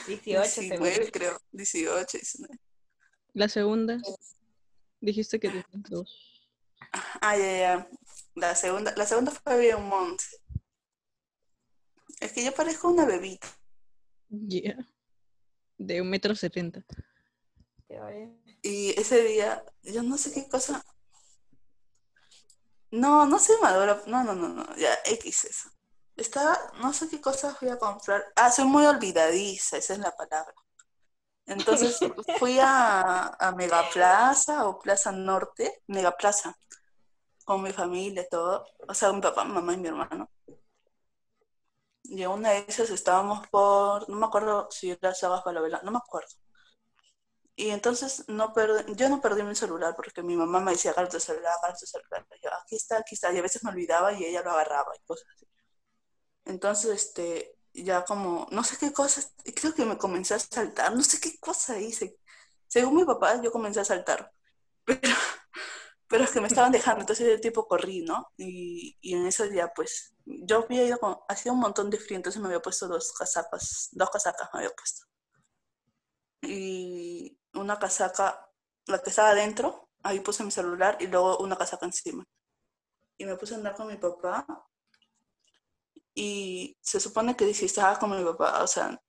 [0.08, 0.86] 18 seguro.
[0.86, 2.60] 19, creo, 18, 19.
[3.34, 3.98] La segunda,
[5.00, 6.50] dijiste que tenías dos.
[7.22, 7.90] Ah, ya, ya.
[8.36, 10.24] La segunda, la segunda fue bien monte.
[12.20, 13.48] Es que yo parezco una bebita.
[14.30, 14.78] Yeah.
[15.78, 16.84] De un metro setenta.
[18.62, 20.84] Y ese día, yo no sé qué cosa.
[22.92, 24.02] No, no soy madura.
[24.08, 24.76] No, no, no, no.
[24.76, 25.70] Ya, X eso.
[26.16, 28.26] Estaba, no sé qué cosas fui a comprar.
[28.36, 30.54] Ah, soy muy olvidadiza, esa es la palabra.
[31.50, 32.00] Entonces
[32.38, 36.56] fui a, a Megaplaza o Plaza Norte, Megaplaza,
[37.44, 38.66] con mi familia, todo.
[38.88, 40.30] O sea, mi papá, mi mamá y mi hermano.
[42.04, 45.98] Y una de esas estábamos por, no me acuerdo si era Sagas Falabella, no me
[45.98, 46.30] acuerdo.
[47.56, 48.54] Y entonces no
[48.96, 51.86] yo no perdí mi celular porque mi mamá me decía, agarra tu celular, agarra tu
[51.86, 52.26] celular.
[52.38, 53.34] Y yo, aquí está, aquí está.
[53.34, 55.48] Y a veces me olvidaba y ella lo agarraba y cosas así.
[56.46, 61.04] Entonces, este, ya como, no sé qué cosas, creo que me comencé a saltar, no
[61.04, 62.18] sé qué cosa hice.
[62.68, 64.32] Según mi papá, yo comencé a saltar.
[64.86, 65.02] Pero,
[66.08, 68.32] pero es que me estaban dejando, entonces de tipo corrí, ¿no?
[68.38, 72.18] Y, y en eso ya, pues, yo había ido con, hacía un montón de frío,
[72.18, 75.06] entonces me había puesto dos casacas, dos casacas me había puesto
[76.42, 78.50] y una casaca,
[78.88, 82.26] la que estaba adentro, ahí puse mi celular y luego una casaca encima.
[83.18, 84.46] Y me puse a andar con mi papá
[86.20, 89.02] y se supone que si estaba con mi papá, o sea,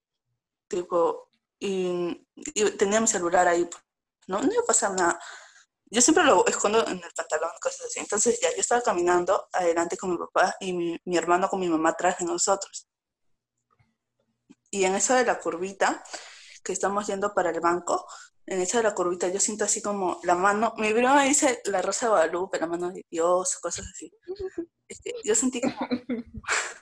[0.68, 3.68] tipo, y, y tenía mi celular ahí,
[4.28, 5.18] no, no iba a pasar nada.
[5.86, 7.98] Yo siempre lo escondo en el pantalón, cosas así.
[7.98, 11.68] Entonces ya yo estaba caminando adelante con mi papá y mi, mi hermano con mi
[11.68, 12.86] mamá atrás de nosotros.
[14.70, 16.04] Y en eso de la curvita,
[16.62, 18.06] que estamos yendo para el banco,
[18.46, 21.82] en esa de la curvita yo siento así como la mano, mi me dice la
[21.82, 24.12] rosa de Guadalupe, la mano de Dios, cosas así.
[24.90, 25.76] Este, yo sentí como,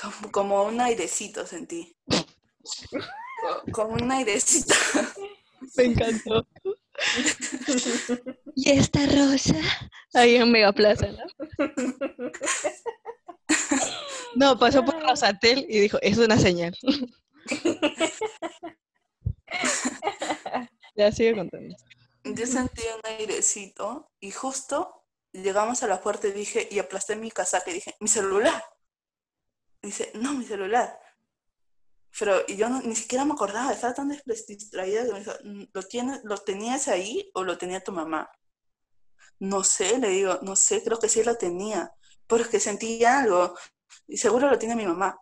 [0.00, 1.96] como, como un airecito, sentí.
[2.06, 4.74] Co- Como un airecito.
[5.76, 6.46] Me encantó.
[8.56, 9.54] y esta rosa.
[10.14, 11.24] Ahí en Megaplaza, ¿no?
[14.36, 16.76] No, pasó por Rosatel y dijo, es una señal.
[20.96, 21.76] ya sigue contando.
[22.24, 27.30] Yo sentí un airecito y justo llegamos a la puerta y dije, y aplasté mi
[27.30, 28.62] casaca y dije, mi celular.
[29.82, 30.98] Dice, no, mi celular.
[32.18, 35.64] Pero y yo no- ni siquiera me acordaba, estaba tan distraída que me dijo, "Mm,
[35.72, 38.30] ¿lo, tienes, ¿lo tenías ahí o lo tenía tu mamá?
[39.40, 41.92] No sé, le digo, no sé, creo que sí lo tenía,
[42.26, 43.56] porque sentí algo
[44.08, 45.16] y seguro lo tiene mi mamá.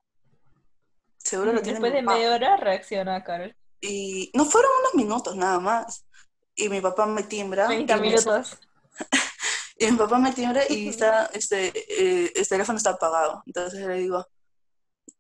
[1.19, 2.17] Seguro lo tiene Después mi de mamá.
[2.19, 3.55] media hora reacciona Carol.
[3.81, 6.07] Y no fueron unos minutos nada más.
[6.55, 7.67] Y mi papá me timbra.
[7.67, 8.59] 30 y me- minutos.
[9.79, 13.43] y mi papá me timbra y está, este, eh, el teléfono está apagado.
[13.45, 14.27] Entonces le digo,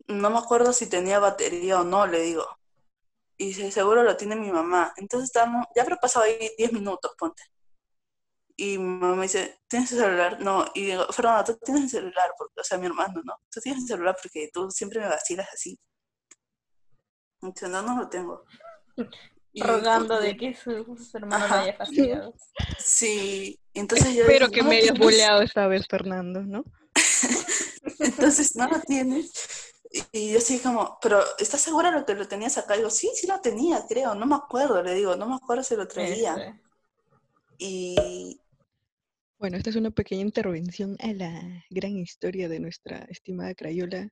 [0.08, 2.46] no me acuerdo si tenía batería o no, le digo.
[3.38, 4.92] Y dice, seguro lo tiene mi mamá.
[4.96, 7.42] Entonces estamos, ya habrá pasado ahí 10 minutos, ponte.
[8.56, 10.40] Y mi mamá me dice, ¿tienes el celular?
[10.40, 10.64] No.
[10.74, 13.34] Y digo, Fernanda, tú tienes el celular, porque, o sea, mi hermano, ¿no?
[13.50, 15.78] Tú tienes el celular porque tú siempre me vacilas así.
[17.42, 18.44] Y dice, no, no lo tengo.
[19.52, 21.62] Y- Rogando de que su, su hermano lo Ajá.
[21.62, 22.34] haya fastidiado.
[22.78, 25.12] Sí, entonces yo Espero dije, que "No, me hayas pues, no sé".
[25.16, 26.64] boleado esta vez, Fernando, ¿no?
[27.98, 29.74] Entonces, no lo tienes.
[30.12, 32.76] Y, yo así como, pero ¿estás segura de lo que lo tenías acá?
[32.76, 35.76] digo, sí, sí lo tenía, creo, no me acuerdo, le digo, no me acuerdo si
[35.76, 36.34] lo traía.
[36.34, 36.60] Este,
[37.58, 38.40] Y
[39.38, 44.10] Bueno, esta es una pequeña intervención a la gran historia de nuestra estimada Crayola,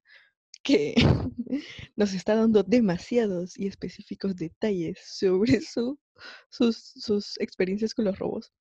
[0.62, 0.94] que
[1.96, 5.98] nos está dando demasiados y específicos detalles sobre su,
[6.48, 8.52] sus, sus experiencias con los robos.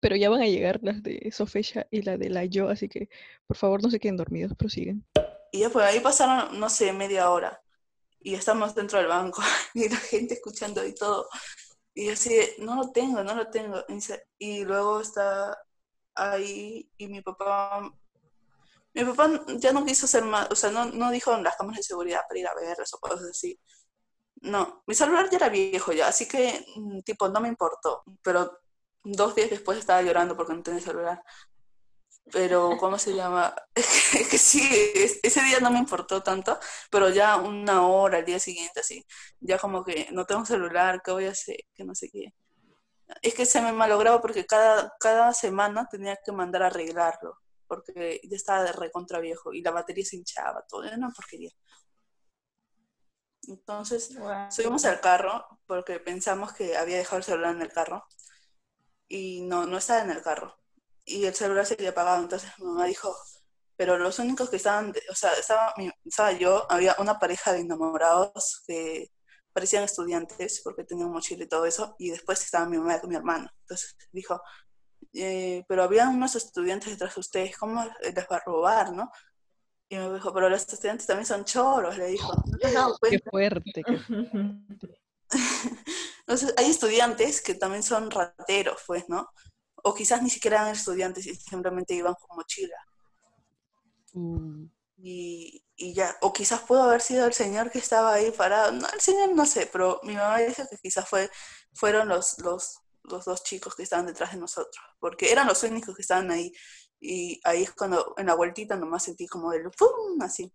[0.00, 3.08] Pero ya van a llegar las de Sofecha y la de la Yo, así que
[3.46, 5.04] por favor no se queden dormidos, prosiguen.
[5.52, 7.60] Y pues ahí pasaron, no sé, media hora.
[8.20, 9.42] Y estamos dentro del banco
[9.74, 11.28] y la gente escuchando y todo.
[11.94, 13.84] Y yo así, no lo tengo, no lo tengo.
[13.88, 13.98] Y,
[14.38, 15.56] y luego está
[16.14, 17.90] ahí y mi papá,
[18.94, 21.78] mi papá ya no quiso hacer más, o sea, no, no dijo en las cámaras
[21.78, 23.58] de seguridad para ir a verlas o cosas así.
[24.40, 28.02] No, mi celular ya era viejo ya, así que mm, tipo no me importó.
[28.22, 28.58] Pero
[29.04, 31.22] dos días después estaba llorando porque no tenía celular.
[32.32, 33.54] Pero, ¿cómo se llama?
[34.14, 34.60] Es que sí,
[34.94, 36.58] es- ese día no me importó tanto,
[36.90, 39.04] pero ya una hora, el día siguiente, así,
[39.40, 41.56] ya como que no tengo celular, ¿qué voy a hacer?
[41.74, 42.34] Que no sé qué.
[43.22, 47.38] Es que se me malograba porque cada, cada semana tenía que mandar a arreglarlo,
[47.68, 51.50] porque ya estaba de recontra viejo y la batería se hinchaba, todo, era una porquería.
[53.48, 54.16] Entonces,
[54.48, 58.04] subimos al carro porque pensamos que había dejado el celular en el carro
[59.08, 60.57] y no, no estaba en el carro.
[61.08, 63.14] Y el celular se había apagado, entonces mi mamá dijo,
[63.76, 67.60] pero los únicos que estaban, o sea, estaba, mi- estaba yo, había una pareja de
[67.60, 69.10] enamorados que
[69.52, 73.16] parecían estudiantes porque tenían mochila y todo eso, y después estaba mi mamá con mi
[73.16, 73.48] hermano.
[73.62, 74.40] Entonces dijo,
[75.14, 79.10] "Eh, pero había unos estudiantes detrás de ustedes, ¿cómo les va a robar, no?
[79.90, 82.32] Y me dijo, pero los estudiantes también son choros, le dijo.
[82.46, 83.82] ¿No te has dado Qué fuerte.
[83.84, 83.98] qué
[86.20, 89.28] Entonces, hay estudiantes que también son rateros, pues, ¿no?
[89.88, 92.76] O quizás ni siquiera eran estudiantes y simplemente iban con mochila.
[94.14, 94.68] Uh,
[95.00, 98.72] Y, y ya, o quizás pudo haber sido el señor que estaba ahí parado.
[98.72, 101.30] No, el señor no sé, pero mi mamá dice que quizás fue,
[101.72, 105.94] fueron los, los, los dos chicos que estaban detrás de nosotros, porque eran los únicos
[105.94, 106.52] que estaban ahí.
[107.00, 110.20] Y ahí es cuando en la vueltita nomás sentí como el ¡pum!
[110.20, 110.52] así.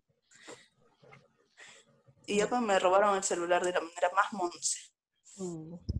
[2.27, 4.79] Y ya pues me robaron el celular de la manera más monce.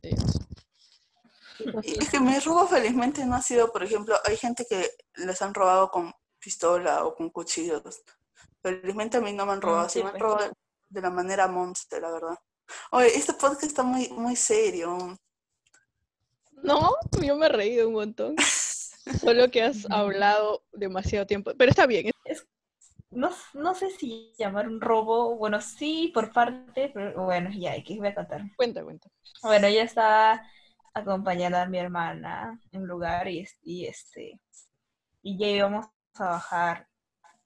[0.01, 0.52] Dios.
[1.83, 5.41] Y es que mi robo felizmente no ha sido, por ejemplo, hay gente que les
[5.41, 8.01] han robado con pistola o con cuchillos.
[8.61, 10.51] Felizmente a mí no me han robado, Mm, sí sí, me han robado
[10.89, 12.37] de la manera monster, la verdad.
[12.91, 15.17] Oye, este podcast está muy, muy serio.
[16.63, 18.35] No, yo me he reído un montón.
[19.19, 21.51] Solo que has hablado demasiado tiempo.
[21.57, 22.11] Pero está bien.
[23.11, 27.97] No, no sé si llamar un robo, bueno, sí, por parte, pero bueno, ya, ¿qué
[27.97, 28.41] voy a contar?
[28.55, 29.09] Cuenta, cuenta.
[29.43, 30.41] Bueno, ella estaba
[30.93, 34.39] acompañando a mi hermana en un lugar y, es- y este,
[35.23, 36.87] y ya íbamos a bajar.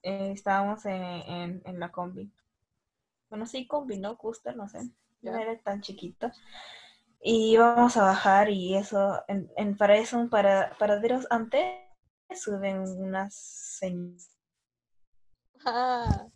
[0.02, 2.32] Eh, estábamos en, en, en la combi.
[3.30, 4.16] Bueno, sí, combi, ¿no?
[4.18, 4.80] Custer, no sé.
[5.22, 5.40] No Ya.
[5.42, 6.30] era tan chiquito.
[7.22, 11.62] Y íbamos a bajar y eso, en, en para eso, para paraderos antes,
[12.34, 14.30] suben unas señoras.
[15.64, 16.30] Ah,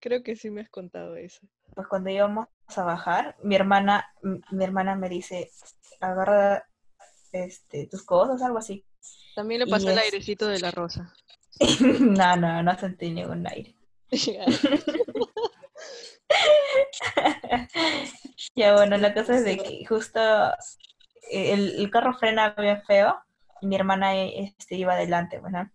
[0.00, 1.40] creo que sí me has contado eso.
[1.74, 5.50] pues cuando íbamos a bajar, mi hermana, mi hermana me dice,
[6.00, 6.64] agarra
[7.32, 8.84] este, tus cosas, algo así.
[9.34, 11.12] También le Y pasó el es- airecito de la rosa.
[12.00, 13.74] no, no, no sentí ningún aire.
[18.54, 20.20] ya bueno, la cosa es de que justo
[21.30, 23.16] eh, el, el carro frena bien feo
[23.60, 25.66] y mi hermana eh, este, iba adelante, ¿verdad?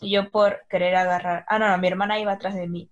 [0.00, 2.90] Y yo por querer agarrar, ah, no, no, mi hermana iba atrás de mí.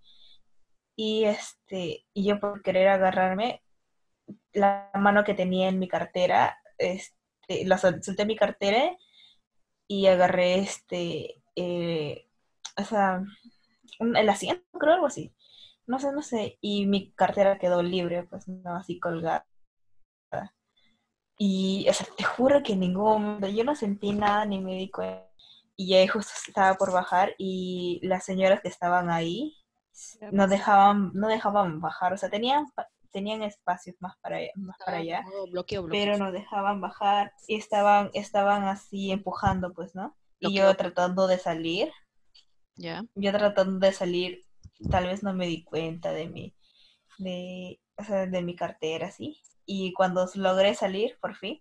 [0.98, 3.62] Y este, y yo por querer agarrarme,
[4.52, 8.96] la mano que tenía en mi cartera, este, la sol- solté mi cartera
[9.88, 12.28] y agarré este, eh,
[12.78, 13.22] o sea,
[14.00, 15.34] el asiento, creo, algo así.
[15.86, 16.58] No sé, no sé.
[16.60, 19.46] Y mi cartera quedó libre, pues no así colgada.
[21.38, 24.74] Y, o sea, te juro que en ningún momento yo no sentí nada ni me
[24.74, 25.24] di cuenta.
[25.76, 29.56] Y ya justo estaba por bajar y las señoras que estaban ahí
[30.32, 32.12] no dejaban, no dejaban bajar.
[32.12, 32.66] O sea, tenían,
[33.10, 35.88] tenían espacios más para, más para allá bloqueo, bloqueo.
[35.90, 40.16] pero no dejaban bajar y estaban, estaban así empujando, pues, ¿no?
[40.40, 41.90] Y yo tratando de salir,
[42.76, 43.02] Ya.
[43.14, 44.44] yo tratando de salir,
[44.90, 46.54] tal vez no me di cuenta de mi,
[47.18, 49.40] de, o sea, de mi cartera, ¿sí?
[49.66, 51.60] Y cuando logré salir, por fin,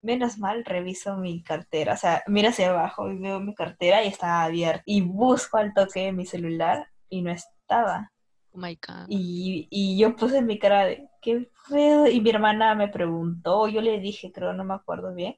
[0.00, 4.08] menos mal, reviso mi cartera, o sea, miro hacia abajo y veo mi cartera y
[4.08, 4.82] estaba abierta.
[4.86, 8.12] Y busco al toque mi celular y no estaba.
[8.52, 9.06] Oh my God.
[9.08, 12.06] Y, y yo puse mi cara de, ¿qué feo?
[12.06, 15.36] Y mi hermana me preguntó, yo le dije, creo, no me acuerdo bien.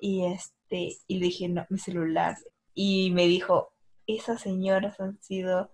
[0.00, 2.36] Y este, y le dije, no, mi celular.
[2.74, 3.72] Y me dijo,
[4.06, 5.72] esas señoras han sido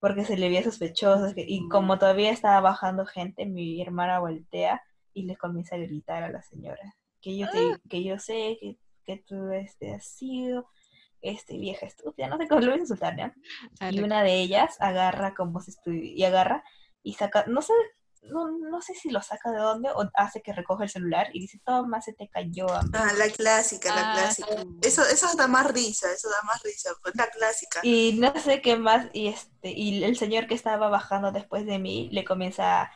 [0.00, 4.82] porque se le veía sospechoso y como todavía estaba bajando gente, mi hermana voltea
[5.14, 8.76] y le comienza a gritar a la señora que yo te, que yo sé que,
[9.04, 10.66] que tú este, has sido
[11.22, 13.32] este vieja estúpida, no sé cómo lo voy a insultar, ¿no?
[13.90, 16.64] Y una de ellas agarra como si estuviera, y agarra
[17.02, 17.72] y saca, no sé,
[18.22, 21.40] no, no sé si lo saca de dónde o hace que recoge el celular y
[21.40, 22.66] dice, toma, se te cayó.
[22.70, 24.48] Ah, la clásica, la ah, clásica.
[24.82, 27.80] Eso, eso da más risa, eso da más risa, pues la clásica.
[27.82, 31.78] Y no sé qué más, y este, y el señor que estaba bajando después de
[31.78, 32.90] mí le comienza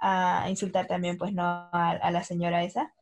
[0.00, 2.92] a, insultar también, pues no, a, la señora esa.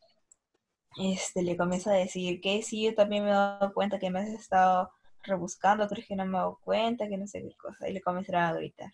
[0.96, 4.20] Este, le comienza a decir que sí, yo también me he dado cuenta que me
[4.20, 4.90] has estado
[5.22, 8.00] rebuscando, crees que no me he dado cuenta, que no sé qué cosa, y le
[8.00, 8.90] comenzaron a gritar.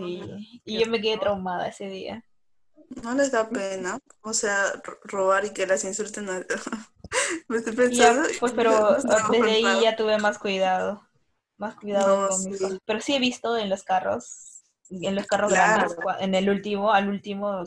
[0.00, 2.24] Y, yo me quedé traumada ese día.
[3.02, 4.64] No les da pena, o sea,
[5.04, 6.26] robar y que las insulten.
[7.48, 8.28] me estoy pensando.
[8.40, 8.96] pues, pero
[9.30, 11.02] desde ahí ya tuve más cuidado.
[11.56, 12.78] Más cuidado con mis cosas.
[12.84, 17.08] Pero sí he visto en los carros, en los carros grandes, en el último, al
[17.08, 17.64] último,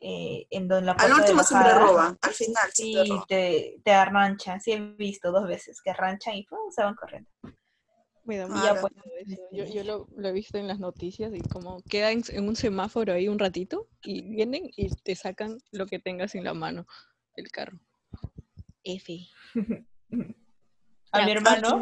[0.00, 2.70] eh, en donde la Al último siempre roban, al final.
[2.72, 2.94] Sí,
[3.28, 4.60] te, te arranchan.
[4.60, 7.30] Sí he visto dos veces que arranchan y se van corriendo.
[8.24, 8.46] Pues,
[9.50, 13.12] yo, yo lo, lo, he visto en las noticias y como quedan en, un semáforo
[13.12, 16.86] ahí un ratito y vienen y te sacan lo que tengas en la mano,
[17.34, 17.80] el carro.
[18.84, 19.26] F.
[21.12, 21.80] a mi hermano,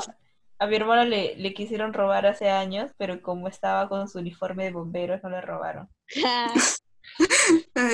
[0.58, 4.64] a mi hermano le, le, quisieron robar hace años, pero como estaba con su uniforme
[4.64, 5.90] de bomberos, no le robaron.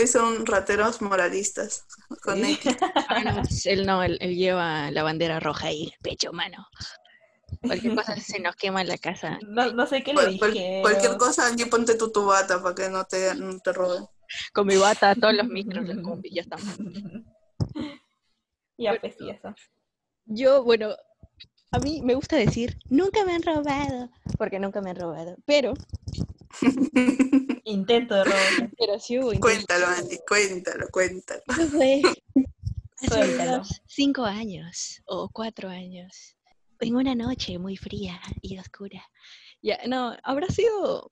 [0.06, 1.86] Son rateros moralistas.
[2.22, 6.66] Con ah, él no, él, lleva la bandera roja ahí, pecho, mano.
[7.62, 9.38] Cualquier cosa se nos quema la casa.
[9.46, 10.80] No, sé qué le dije.
[10.82, 14.06] cualquier cosa, aquí ponte tu, tu bata para que no te, no te roben.
[14.52, 16.76] Con mi bata, todos los micros, los combi, ya estamos.
[18.76, 19.54] Ya, pues eso.
[20.26, 20.94] Yo, bueno,
[21.70, 25.74] a mí me gusta decir, nunca me han robado, porque nunca me han robado, pero...
[27.64, 28.24] intento de.
[28.78, 31.42] Pero sí hubo Cuéntalo, Andy, cuéntalo, cuéntalo.
[31.70, 32.02] fue
[33.10, 36.36] hace cinco años o cuatro años
[36.80, 39.02] en una noche muy fría y oscura.
[39.62, 41.10] Ya, no, habrá sido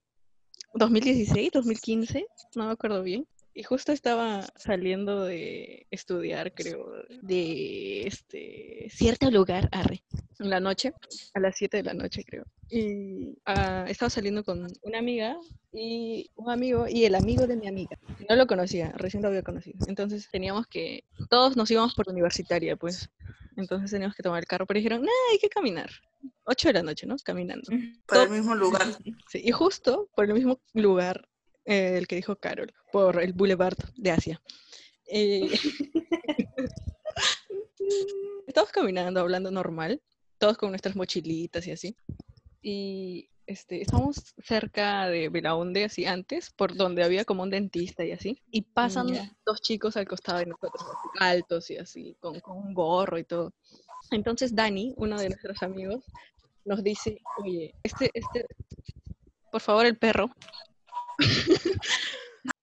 [0.75, 3.27] 2016, 2015, no me acuerdo bien.
[3.55, 10.03] Y justo estaba saliendo de estudiar, creo, de este cierto lugar, arre,
[10.39, 10.93] en la noche,
[11.35, 12.45] a las 7 de la noche, creo.
[12.69, 15.37] Y ah, estaba saliendo con una amiga
[15.71, 17.99] y un amigo y el amigo de mi amiga.
[18.27, 19.77] No lo conocía, recién lo había conocido.
[19.87, 23.09] Entonces teníamos que, todos nos íbamos por universitaria, pues.
[23.55, 25.91] Entonces teníamos que tomar el carro, pero dijeron, no, hay que caminar.
[26.45, 27.15] 8 de la noche, ¿no?
[27.23, 27.69] Caminando.
[28.07, 28.87] Para el mismo lugar.
[29.29, 31.29] Sí, y justo por el mismo lugar
[31.65, 34.41] eh, el que dijo Carol, por el Boulevard de Asia.
[35.07, 35.49] Eh,
[38.47, 40.01] estamos caminando, hablando normal,
[40.37, 41.95] todos con nuestras mochilitas y así.
[42.61, 48.11] Y este, estamos cerca de Belaunde, así antes, por donde había como un dentista y
[48.11, 48.41] así.
[48.51, 49.07] Y pasan
[49.45, 50.83] dos chicos al costado de nosotros,
[51.19, 53.53] altos y así, con, con un gorro y todo.
[54.11, 56.03] Entonces Dani, uno de nuestros amigos,
[56.65, 58.45] nos dice, oye, este, este,
[59.51, 60.29] por favor, el perro.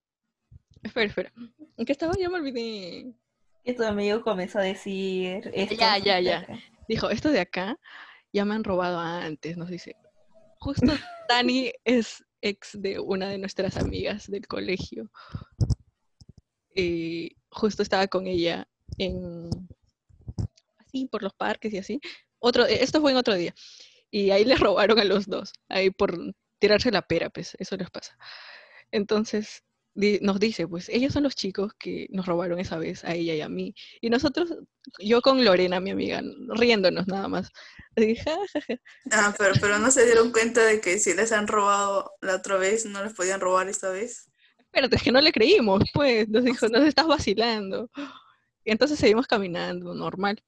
[0.82, 1.32] espera, espera.
[1.76, 2.14] ¿En qué estaba?
[2.18, 3.12] Ya me olvidé.
[3.64, 5.74] Y tu amigo comenzó a decir esto.
[5.74, 6.46] Ya, ya, ya.
[6.88, 7.78] Dijo, esto de acá
[8.32, 9.96] ya me han robado antes, nos dice.
[10.58, 10.86] Justo
[11.28, 15.10] Dani es ex de una de nuestras amigas del colegio.
[16.74, 18.66] Y justo estaba con ella
[18.98, 19.50] en
[20.78, 22.00] así por los parques y así.
[22.38, 23.54] Otro, esto fue en otro día.
[24.10, 27.90] Y ahí le robaron a los dos, ahí por tirarse la pera, pues, eso les
[27.90, 28.16] pasa.
[28.92, 29.64] Entonces,
[30.20, 33.40] nos dice, pues ellos son los chicos que nos robaron esa vez a ella y
[33.40, 33.74] a mí.
[34.00, 34.54] Y nosotros,
[34.98, 37.50] yo con Lorena, mi amiga, riéndonos nada más.
[39.10, 42.56] Ah, pero, pero no se dieron cuenta de que si les han robado la otra
[42.56, 44.30] vez, no les podían robar esta vez.
[44.58, 47.90] Espérate, es que no le creímos, pues, nos dijo, nos estás vacilando.
[48.64, 50.42] Y entonces seguimos caminando, normal.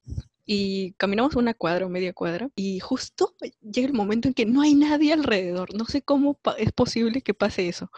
[0.45, 4.61] Y caminamos una cuadra o media cuadra y justo llega el momento en que no
[4.61, 5.73] hay nadie alrededor.
[5.73, 7.89] No sé cómo es posible que pase eso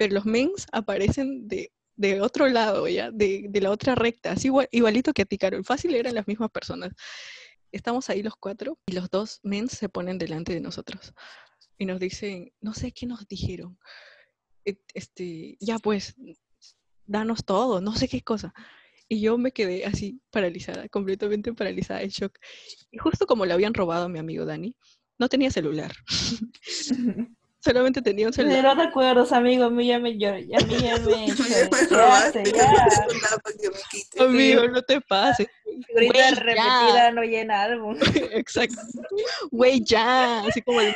[0.00, 3.10] pero los mens aparecen de, de otro lado, ¿ya?
[3.10, 5.62] De, de, la otra recta, así igualito que a ti, Carol.
[5.62, 6.94] Fácil eran las mismas personas.
[7.70, 11.12] Estamos ahí los cuatro y los dos mens se ponen delante de nosotros
[11.76, 13.78] y nos dicen, no sé qué nos dijeron.
[14.64, 16.14] Este, ya pues,
[17.04, 18.54] danos todo, no sé qué cosa.
[19.12, 22.38] Y yo me quedé así paralizada, completamente paralizada, en shock.
[22.92, 24.76] Y justo como le habían robado a mi amigo Dani,
[25.18, 25.92] no tenía celular.
[27.58, 28.62] Solamente tenía un celular.
[28.62, 31.26] No te acuerdas, amigo, a mí ya me ya, ya me,
[34.20, 35.48] Amigo, no te pases.
[35.88, 37.98] Figurita repetida no llena álbum.
[38.30, 38.80] Exacto.
[39.50, 40.42] Güey, ya.
[40.44, 40.94] Así como el-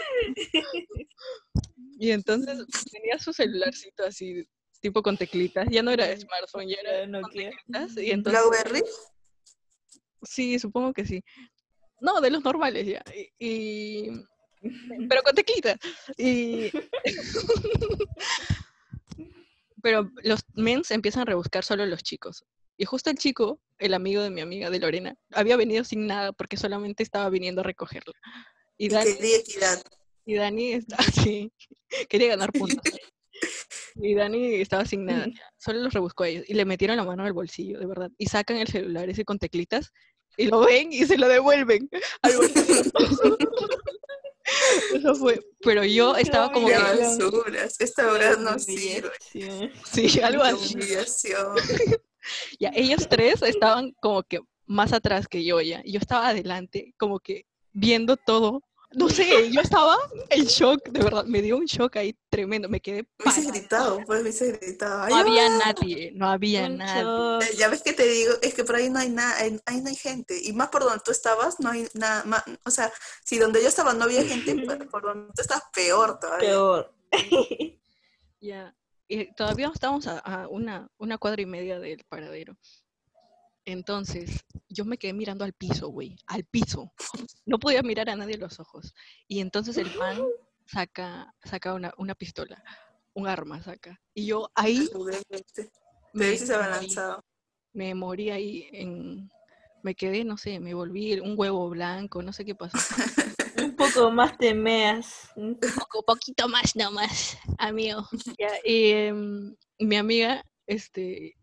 [1.98, 4.46] Y entonces tenía su celularcito así,
[4.84, 5.66] tipo con teclitas.
[5.70, 7.96] Ya no era de smartphone, ya era No con teclitas.
[7.96, 8.82] Y entonces, Blackberry.
[10.22, 11.24] sí, supongo que sí.
[12.02, 13.02] No, de los normales ya.
[13.14, 14.10] Y, y-
[15.08, 15.78] pero con teclitas.
[16.18, 16.70] Y
[19.82, 22.44] pero los mens empiezan a rebuscar solo los chicos.
[22.76, 26.32] Y justo el chico, el amigo de mi amiga de Lorena, había venido sin nada
[26.32, 28.12] porque solamente estaba viniendo a recogerla.
[28.76, 29.82] Y Y Dani, quería equidad.
[30.26, 31.52] y Dani está así,
[32.10, 32.82] quería ganar puntos.
[33.96, 36.44] Y Dani estaba sin nada, ya, solo los rebuscó a ellos.
[36.48, 38.10] Y le metieron la mano en el bolsillo, de verdad.
[38.18, 39.92] Y sacan el celular ese con teclitas
[40.36, 41.88] y lo ven y se lo devuelven
[42.22, 42.90] al bolsillo.
[44.94, 45.40] Eso fue.
[45.60, 47.80] Pero yo estaba como Qué que, basuras.
[47.80, 49.10] Esta hora no sirve.
[49.22, 50.76] sí, algo así.
[52.58, 55.82] Ya, ellos tres estaban como que más atrás que yo ya.
[55.84, 58.62] y Yo estaba adelante, como que viendo todo.
[58.96, 59.96] No sé, yo estaba
[60.30, 63.58] en shock, de verdad, me dio un shock ahí tremendo, me quedé Hubiese parada.
[63.58, 65.02] gritado, pues hubiese gritado.
[65.02, 65.58] Ay, No había ah.
[65.64, 67.02] nadie, no había Un nadie.
[67.02, 67.42] shock.
[67.42, 69.36] Eh, Ya ves que te digo, es que por ahí no hay nada,
[69.66, 70.38] ahí no hay gente.
[70.42, 72.42] Y más por donde tú estabas, no hay nada más.
[72.64, 72.92] O sea,
[73.24, 76.48] si donde yo estaba no había gente, por, por donde tú estás peor todavía.
[76.50, 76.94] Peor.
[78.40, 78.74] Ya.
[79.08, 82.56] Y todavía estábamos a, a una, una cuadra y media del paradero.
[83.66, 86.92] Entonces, yo me quedé mirando al piso, güey, al piso.
[87.46, 88.94] No podía mirar a nadie a los ojos.
[89.26, 90.18] Y entonces el man
[90.66, 92.62] saca, saca una, una pistola,
[93.14, 94.00] un arma saca.
[94.12, 94.88] Y yo ahí
[96.12, 97.24] me, abalanzado.
[97.72, 99.30] me morí ahí en...
[99.82, 102.78] Me quedé, no sé, me volví un huevo blanco, no sé qué pasó.
[103.58, 105.28] Un poco más te meas.
[105.36, 108.08] Un poco, poquito más nomás, amigo.
[108.38, 111.36] Ya, y em, mi amiga, este,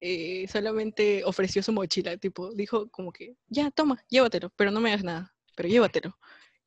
[0.00, 4.90] eh, solamente ofreció su mochila, tipo, dijo como que, ya, toma, llévatelo, pero no me
[4.90, 6.16] hagas nada, pero llévatelo.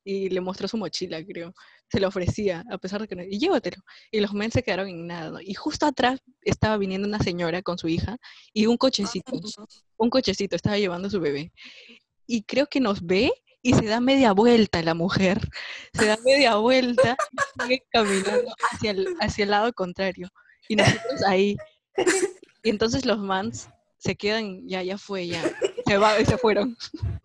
[0.04, 1.54] Y le mostró su mochila, creo.
[1.88, 3.82] Se lo ofrecía, a pesar de que no, y llévatelo.
[4.10, 5.40] Y los men se quedaron en nada, ¿no?
[5.40, 8.16] Y justo atrás estaba viniendo una señora con su hija
[8.52, 9.32] y un cochecito,
[9.96, 11.52] un cochecito, estaba llevando a su bebé.
[12.26, 15.38] Y creo que nos ve y se da media vuelta la mujer.
[15.94, 20.28] Se da media vuelta y sigue caminando hacia el, hacia el lado contrario.
[20.68, 21.56] Y nosotros ahí.
[22.62, 25.42] Y entonces los mans se quedan, ya, ya fue, ya.
[25.86, 26.76] Se, va, se fueron.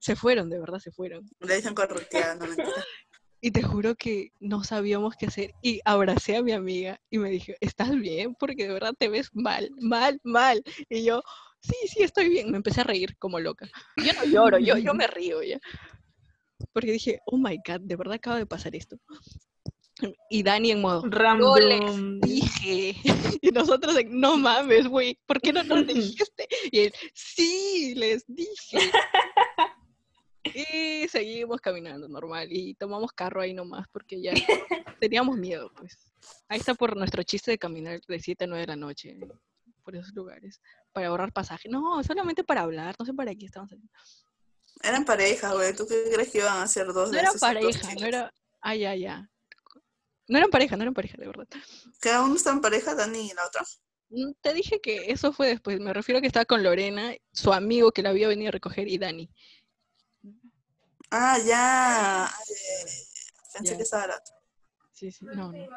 [0.00, 1.28] Se fueron, de verdad se fueron.
[1.40, 2.70] Le dicen correteada, no mentira.
[3.40, 5.54] Y te juro que no sabíamos qué hacer.
[5.62, 8.34] Y abracé a mi amiga y me dije, ¿estás bien?
[8.34, 10.62] Porque de verdad te ves mal, mal, mal.
[10.88, 11.22] Y yo,
[11.60, 12.50] sí, sí, estoy bien.
[12.50, 13.68] Me empecé a reír como loca.
[13.96, 15.60] Yo no lloro, yo, yo me río ya.
[16.72, 18.98] Porque dije, oh my God, de verdad acaba de pasar esto.
[20.30, 22.20] Y Dani en modo, yo les Random.
[22.20, 22.96] dije.
[23.42, 26.48] Y nosotros en, no mames, güey, ¿por qué no nos dijiste?
[26.70, 28.78] Y él, sí, les dije.
[30.54, 34.32] Y seguimos caminando normal y tomamos carro ahí nomás porque ya
[34.98, 35.98] teníamos miedo, pues.
[36.48, 39.18] Ahí está por nuestro chiste de caminar de 7 a 9 de la noche
[39.84, 40.60] por esos lugares
[40.92, 41.68] para ahorrar pasaje.
[41.68, 43.92] No, solamente para hablar, no sé para qué estamos haciendo.
[44.82, 45.74] Eran pareja, güey.
[45.74, 48.32] ¿Tú qué crees que iban a hacer dos No eran pareja, no era...
[48.60, 49.28] Ah, ya, ya.
[50.28, 51.46] No eran pareja, no eran pareja, de verdad.
[52.00, 53.64] Cada uno está en pareja, Dani y la otra.
[54.10, 55.80] Mm, Te dije que eso fue después.
[55.80, 58.88] Me refiero a que estaba con Lorena, su amigo que la había venido a recoger
[58.88, 59.30] y Dani.
[61.10, 62.30] Ah, ya.
[63.54, 63.76] Pensé Ya.
[63.76, 64.22] que estaba la.
[64.92, 65.68] Sí, sí, no, no.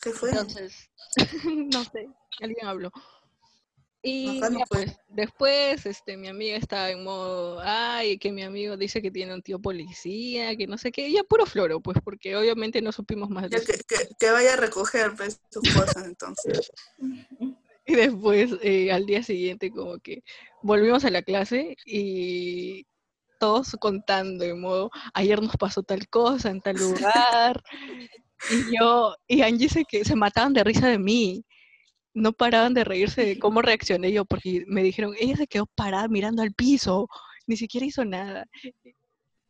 [0.00, 0.30] ¿Qué fue?
[0.30, 0.90] Entonces,
[1.44, 2.08] no sé,
[2.40, 2.92] alguien habló.
[4.08, 9.02] Y no pues, después este, mi amiga estaba en modo, ay, que mi amigo dice
[9.02, 12.80] que tiene un tío policía, que no sé qué, ya puro floro, pues, porque obviamente
[12.80, 13.66] no supimos más de eso.
[13.66, 16.70] que, que, que vaya a recoger pues, sus cosas entonces.
[17.84, 20.22] Y después, eh, al día siguiente, como que
[20.62, 22.86] volvimos a la clase y
[23.38, 26.76] todos contando en modo, ayer nos pasó tal cosa en tal
[27.10, 27.62] lugar.
[28.50, 31.44] y yo, y Angie se, que se mataban de risa de mí.
[32.16, 36.08] No paraban de reírse de cómo reaccioné yo, porque me dijeron, ella se quedó parada
[36.08, 37.08] mirando al piso,
[37.46, 38.46] ni siquiera hizo nada.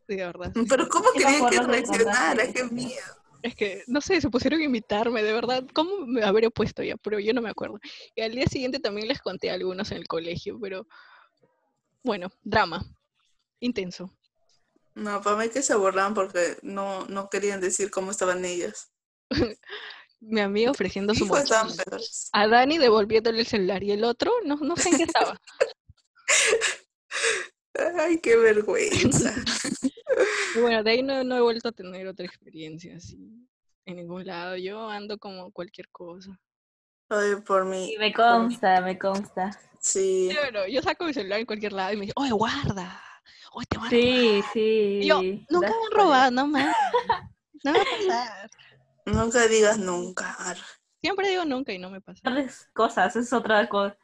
[0.08, 0.52] De verdad.
[0.68, 2.52] Pero ¿cómo ¿Qué me querían que reaccionara?
[2.52, 3.02] ¡Qué miedo!
[3.42, 5.64] Es que, no sé, se pusieron a imitarme, de verdad.
[5.72, 6.96] ¿Cómo me habría puesto ya?
[6.96, 7.78] Pero yo no me acuerdo.
[8.16, 10.86] Y al día siguiente también les conté a algunos en el colegio, pero
[12.02, 12.84] bueno, drama.
[13.60, 14.12] Intenso.
[14.96, 18.90] No, para mí que se burlaban porque no, no querían decir cómo estaban ellas.
[20.20, 21.74] Mi amigo ofreciendo su mochila.
[22.32, 25.40] A Dani devolviéndole el celular y el otro, no, no sé en qué estaba.
[27.98, 29.34] Ay, qué vergüenza.
[30.58, 33.18] Bueno, de ahí no, no he vuelto a tener otra experiencia así
[33.84, 34.56] en ningún lado.
[34.56, 36.30] Yo ando como cualquier cosa.
[37.10, 37.88] Ay, por mí.
[37.88, 39.50] Sí, me consta, me consta.
[39.78, 40.28] Sí.
[40.30, 43.02] Sí, bueno, yo saco mi celular en cualquier lado y me dice, oye, guarda.
[43.52, 44.52] Oye, te van a Sí, robar".
[44.54, 45.00] sí.
[45.02, 46.76] Y yo, nunca me han robado, no más.
[47.62, 48.50] No va a pasar.
[49.06, 50.36] Nunca digas nunca.
[51.00, 52.20] Siempre digo nunca y no me pasa.
[52.22, 53.96] Pierdes cosas, es otra cosa.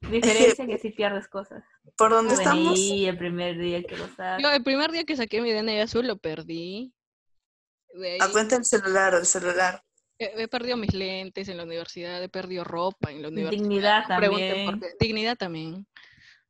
[0.00, 1.62] Diferencia que si pierdes cosas.
[1.96, 4.42] Por donde Yo estamos, vení el primer día que lo sabes.
[4.42, 6.94] Yo el primer día que saqué mi DNI azul lo perdí.
[7.94, 9.82] Ahí a cuenta el celular o el celular.
[10.18, 13.60] he, he perdido mis lentes en la universidad, he perdido ropa en la universidad.
[13.62, 14.66] Dignidad No también.
[14.66, 14.94] por qué.
[15.00, 15.86] Dignidad también.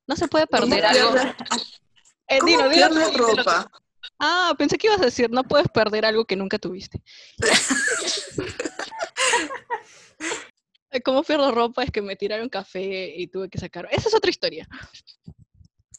[0.06, 1.14] No se puede ¿Cómo perder algo.
[2.30, 3.36] Eh, ¿Cómo dilo, dilo tú, pierdes dilo tú.
[3.38, 3.70] ropa?
[4.18, 7.02] Ah, pensé que ibas a decir, no puedes perder algo que nunca tuviste.
[11.04, 11.84] ¿Cómo pierdo ropa?
[11.84, 13.88] Es que me tiraron café y tuve que sacar.
[13.90, 14.66] Esa es otra historia.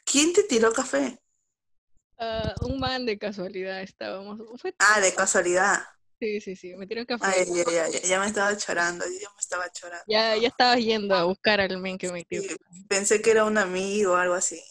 [0.04, 1.20] ¿Quién te tiró café?
[2.18, 4.40] Ah, un man de casualidad estábamos.
[4.60, 5.84] Fue- Ah, de casualidad.
[6.20, 7.28] Sí, sí, sí, me tiró café.
[7.28, 10.04] Ay, ya, ya, ya, ya me estaba chorando, ya me estaba chorando.
[10.06, 12.44] Ya, ya estaba yendo a buscar al men que me tiró.
[12.44, 12.58] Sí,
[12.90, 14.62] pensé que era un amigo o algo así.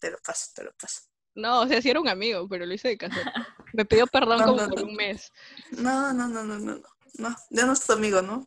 [0.00, 1.02] Te lo paso, te lo paso.
[1.38, 3.32] No, o sea, sí era un amigo, pero lo hice de casualidad.
[3.72, 4.88] Me pidió perdón No, como no, por no.
[4.88, 5.32] un mes.
[5.72, 6.82] No, no, no, no, no, no.
[7.18, 8.46] No, ya no es tu amigo, ¿no?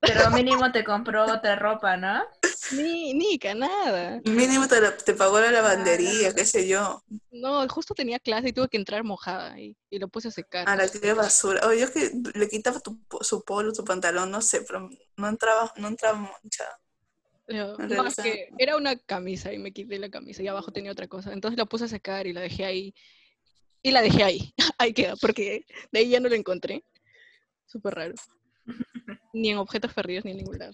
[0.00, 2.22] Pero mínimo te compró otra ropa, ¿no?
[2.70, 4.20] Ni, ni nada.
[4.24, 7.02] Mínimo te, la- te pagó la lavandería, qué sé yo.
[7.30, 10.66] No, justo tenía clase y tuve que entrar mojada y, y lo puse a secar.
[10.68, 11.66] A la que basura.
[11.68, 15.72] Oye, yo que le quitaba tu, su polo, tu pantalón, no sé, pero no entraba,
[15.76, 16.78] no entraba manchada.
[17.46, 21.08] No, realidad- que era una camisa y me quité la camisa y abajo tenía otra
[21.08, 21.32] cosa.
[21.32, 22.94] Entonces la puse a secar y la dejé ahí.
[23.82, 24.54] Y la dejé ahí.
[24.78, 26.84] ahí queda, porque de ahí ya no la encontré.
[27.66, 28.14] Súper raro.
[29.34, 30.72] Ni en objetos perdidos ni en ningún lado.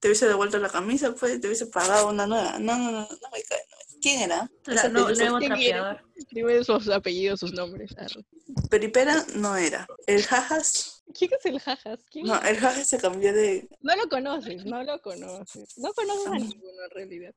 [0.00, 2.58] Te hubiese devuelto la camisa, pues, te hubiese pagado una nueva.
[2.58, 3.58] No, no, no, no me cae.
[3.70, 4.50] no me- ¿Quién era?
[4.66, 6.02] Ese no, nuevo ¿quién trapeador.
[6.30, 7.96] Dime sus apellidos, sus nombres.
[7.98, 8.24] arre.
[8.70, 9.86] Peripera no era.
[10.06, 12.00] El Jajas, ¿Quién es el jajas?
[12.10, 13.68] ¿Quién no, el Jajas se cambió de.
[13.80, 15.78] No lo conoces, no lo conoces.
[15.78, 17.34] No conoces a ninguno en realidad.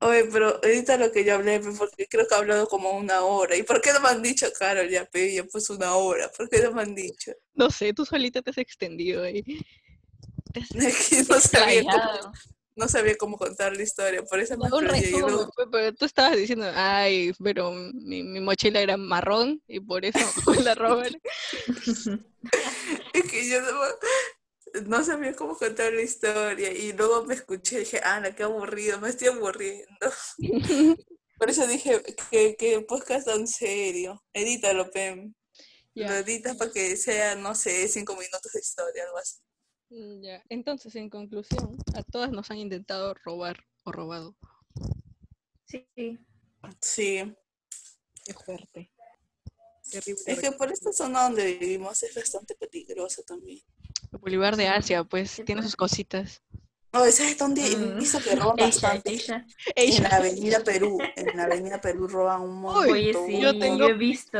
[0.00, 3.22] Oye, pero ahorita lo que yo hablé, pues, porque creo que he hablado como una
[3.22, 3.56] hora.
[3.56, 4.88] ¿Y por qué no me han dicho, Carol?
[4.88, 6.30] Ya, ya pues una hora.
[6.34, 7.32] ¿Por qué no me han dicho?
[7.54, 9.42] No sé, tú solita te has extendido ahí.
[10.52, 12.32] Te has no sabía, cómo.
[12.76, 15.08] No sabía cómo contar la historia, por eso me un explayé.
[15.08, 19.62] Y resumen, luego, pues, pero tú estabas diciendo, ay, pero mi, mi mochila era marrón
[19.66, 20.18] y por eso
[20.64, 21.20] la roban.
[23.12, 23.70] es que yo no,
[24.86, 26.72] no sabía cómo contar la historia.
[26.72, 29.86] Y luego me escuché y dije, Ana, qué aburrido, me estoy aburriendo.
[31.38, 34.22] Por eso dije que, que podcast tan serio.
[34.34, 35.32] Edítalo, Pem.
[35.94, 39.38] Lo Ya, editas para que sea, no sé, cinco minutos de historia, algo así.
[39.90, 40.42] Mm, ya.
[40.48, 44.36] Entonces, en conclusión, a todas nos han intentado robar o robado.
[45.66, 45.86] Sí.
[46.80, 47.34] Sí.
[48.24, 48.90] Qué fuerte.
[49.90, 50.22] Terrible.
[50.26, 53.60] Es que por esta zona donde vivimos es bastante peligrosa también.
[54.12, 55.70] Bolívar de Asia, pues, Sí, tiene pues.
[55.70, 56.42] sus cositas.
[56.92, 57.98] No, ¿sabes dónde he Mm.
[57.98, 59.16] visto que roban bastante?
[59.76, 60.98] En la avenida Perú.
[61.16, 62.90] En la avenida Perú roban un montón.
[62.90, 64.38] Oye, sí, yo yo, tengo he visto.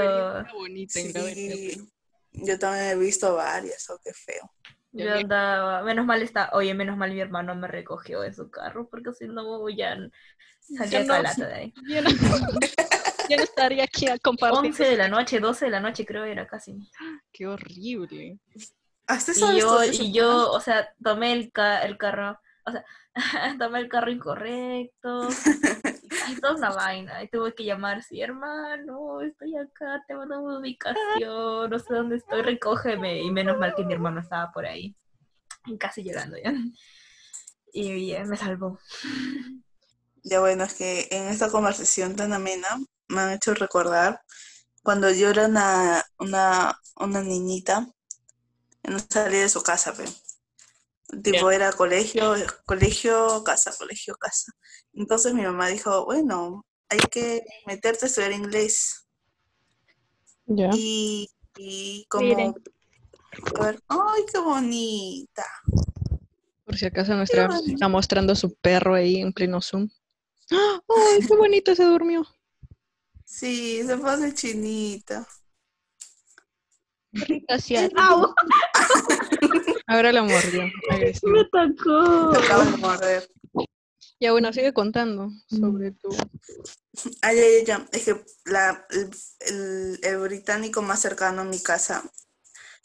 [0.52, 1.88] Bonita en la Sí,
[2.32, 4.52] yo también he visto varias, oh, qué feo.
[4.92, 8.88] Yo andaba, menos mal está, oye, menos mal mi hermano me recogió de su carro,
[8.88, 9.96] porque si no ya
[10.58, 11.74] salía no, calata de ahí.
[11.86, 12.02] Ya
[13.36, 14.70] no, estaría aquí a compartir.
[14.70, 16.76] 11 de la noche, 12 de la noche creo era casi.
[17.32, 18.38] Qué horrible.
[19.06, 22.84] Hasta Y yo, y yo, o sea, tomé el, ca- el carro, o sea,
[23.58, 25.28] tomé el carro incorrecto,
[26.28, 30.58] y toda una vaina, y tuve que llamar, sí, hermano, estoy acá, te mando una
[30.58, 34.94] ubicación, no sé dónde estoy, recógeme, y menos mal que mi hermano estaba por ahí,
[35.78, 36.52] casi llegando ya,
[37.72, 38.78] y ya me salvó.
[40.22, 42.68] Ya bueno, es que en esta conversación tan amena
[43.08, 44.20] me han hecho recordar
[44.82, 47.88] cuando yo era una, una, una niñita,
[48.82, 50.04] no salía de su casa, pe.
[51.22, 52.34] Tipo, era colegio,
[52.64, 54.52] colegio, casa, colegio, casa.
[54.94, 59.06] Entonces mi mamá dijo, bueno, hay que meterte a estudiar inglés.
[60.46, 60.70] Ya.
[60.74, 62.54] Y, y como, Miren.
[63.58, 65.44] a ver, ¡ay, qué bonita!
[66.64, 69.88] Por si acaso nuestra está mostrando su perro ahí en pleno Zoom.
[70.50, 72.26] ¡Ay, qué bonito se durmió!
[73.24, 75.26] Sí, se pone chinita.
[77.12, 77.90] Gracias.
[79.90, 80.62] Ahora la mordió.
[80.88, 81.32] agresivo.
[81.32, 82.38] Me atacó.
[82.38, 83.28] Acaba de morder.
[84.20, 86.10] Ya bueno, sigue contando sobre tu.
[87.22, 89.10] Ay, ay, ay, es que la, el,
[89.40, 92.04] el- el británico más cercano a mi casa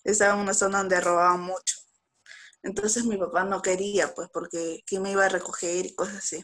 [0.04, 1.76] estaba en una zona donde robaban mucho.
[2.64, 6.44] Entonces mi papá no quería, pues, porque quién me iba a recoger y cosas así.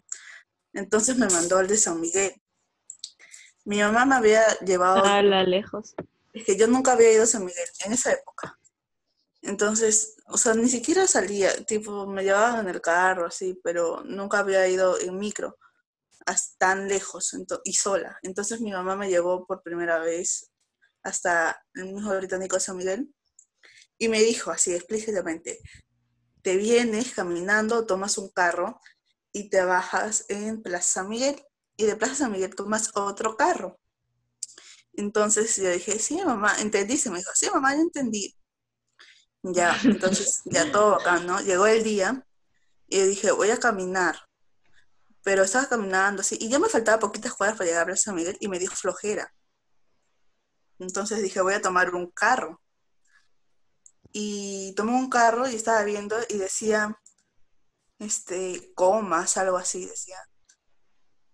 [0.74, 2.36] Entonces me mandó al de San Miguel.
[3.66, 5.96] Mi mamá me había llevado, la lejos.
[6.34, 8.60] es que yo nunca había ido a San Miguel en esa época.
[9.42, 14.40] Entonces, o sea, ni siquiera salía, tipo, me llevaban en el carro, así, pero nunca
[14.40, 15.58] había ido en micro
[16.26, 18.18] hasta tan lejos y sola.
[18.24, 20.52] Entonces mi mamá me llevó por primera vez
[21.04, 23.14] hasta el mismo británico de San Miguel
[23.98, 25.60] y me dijo así explícitamente,
[26.42, 28.80] te vienes caminando, tomas un carro
[29.32, 31.44] y te bajas en Plaza San Miguel
[31.78, 33.80] y de Plaza San Miguel tomas otro carro.
[34.94, 38.36] Entonces yo dije, sí, mamá, entendí, se me dijo, sí, mamá, ya entendí.
[39.44, 41.40] Ya, entonces ya todo acá, ¿no?
[41.42, 42.26] Llegó el día
[42.88, 44.18] y yo dije, voy a caminar.
[45.24, 48.16] Pero estaba caminando así y ya me faltaba poquitas cuadras para llegar a Plaza San
[48.16, 49.34] Miguel y me dio flojera.
[50.80, 52.60] Entonces dije, voy a tomar un carro.
[54.12, 57.00] Y tomé un carro y estaba viendo y decía,
[58.00, 60.18] este, comas, algo así, decía.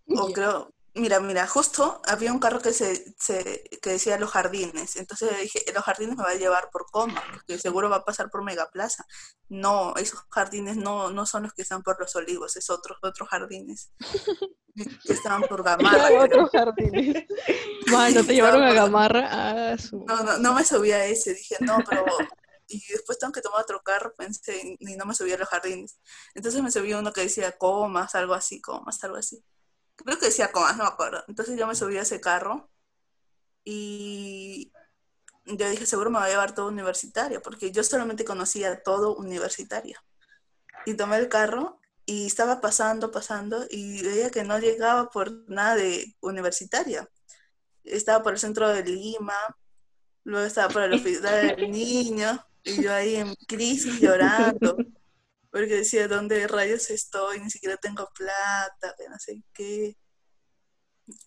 [0.05, 4.95] O creo, mira, mira, justo había un carro que se, se- que decía los jardines.
[4.95, 8.29] Entonces dije, los jardines me va a llevar por coma, porque seguro va a pasar
[8.29, 9.05] por Megaplaza.
[9.49, 13.29] No, esos jardines no, no son los que están por los olivos, es otros, otros
[13.29, 13.91] jardines
[14.75, 16.23] que estaban por Gamarra.
[16.23, 17.25] Otros jardines.
[17.91, 19.27] Mano, te llevaron a Gamarra.
[19.71, 20.03] Ah, su...
[20.05, 22.05] No, no, no me subí a ese, dije, no, pero...
[22.69, 25.99] Y después tengo que tomar otro carro, pensé, y no me subí a los jardines.
[26.35, 29.41] Entonces me subí a uno que decía comas, algo así, comas, algo así.
[29.97, 31.23] Creo que decía comas, no me acuerdo.
[31.27, 32.69] Entonces yo me subí a ese carro
[33.63, 34.71] y
[35.45, 39.99] yo dije, seguro me va a llevar todo universitario, porque yo solamente conocía todo universitario.
[40.85, 45.75] Y tomé el carro y estaba pasando, pasando, y veía que no llegaba por nada
[45.75, 47.09] de universitaria.
[47.83, 49.35] Estaba por el centro de Lima,
[50.23, 54.77] luego estaba por el hospital del niño, y yo ahí en crisis llorando,
[55.57, 57.39] porque decía, ¿dónde rayos estoy?
[57.39, 59.97] Ni siquiera tengo plata, que no sé qué.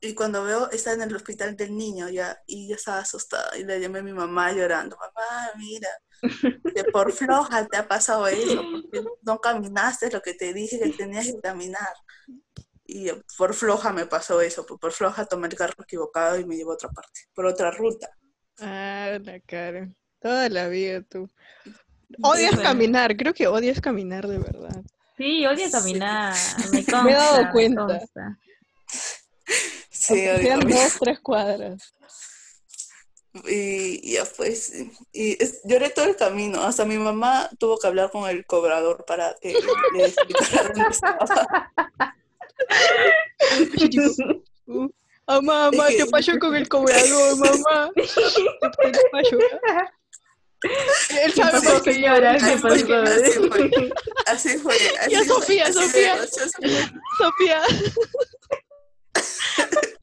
[0.01, 3.65] Y cuando veo, está en el hospital del niño ya, y yo estaba asustada, y
[3.65, 5.89] le llamé a mi mamá llorando, mamá, mira,
[6.75, 10.91] que por floja te ha pasado eso, porque no caminaste lo que te dije que
[10.91, 11.95] tenías que caminar.
[12.85, 16.57] Y por floja me pasó eso, por, por floja tomé el carro equivocado y me
[16.57, 18.09] llevó a otra parte, por otra ruta.
[18.59, 19.91] Ah, la cara.
[20.21, 21.29] Toda la vida tú.
[22.23, 24.83] Odias caminar, creo que odias caminar de verdad.
[25.17, 25.73] Sí, odio Sí.
[25.73, 26.35] caminar.
[26.73, 27.03] Me consta.
[27.03, 27.87] Me he dado cuenta.
[27.87, 28.39] consta.
[29.91, 31.95] Sí, sean dos, tres cuadras.
[33.47, 34.73] Y ya pues,
[35.13, 36.63] y es- lloré todo el camino.
[36.63, 39.55] Hasta mi mamá tuvo que hablar con el cobrador para que
[39.97, 41.73] le explicara dónde estaba.
[45.27, 47.91] Ah, mamá, que- ¿qué pasó con el cobrador, mamá?
[47.95, 49.39] ¿Qué pasó?
[50.63, 52.37] Él ¿Qué sabe pasó, por qué señora?
[52.37, 52.87] ¿Qué Así pasó?
[52.87, 53.91] fue,
[54.27, 54.75] así fue.
[55.01, 56.27] Así Ya, Sofía, Sofía.
[57.19, 57.63] Sofía.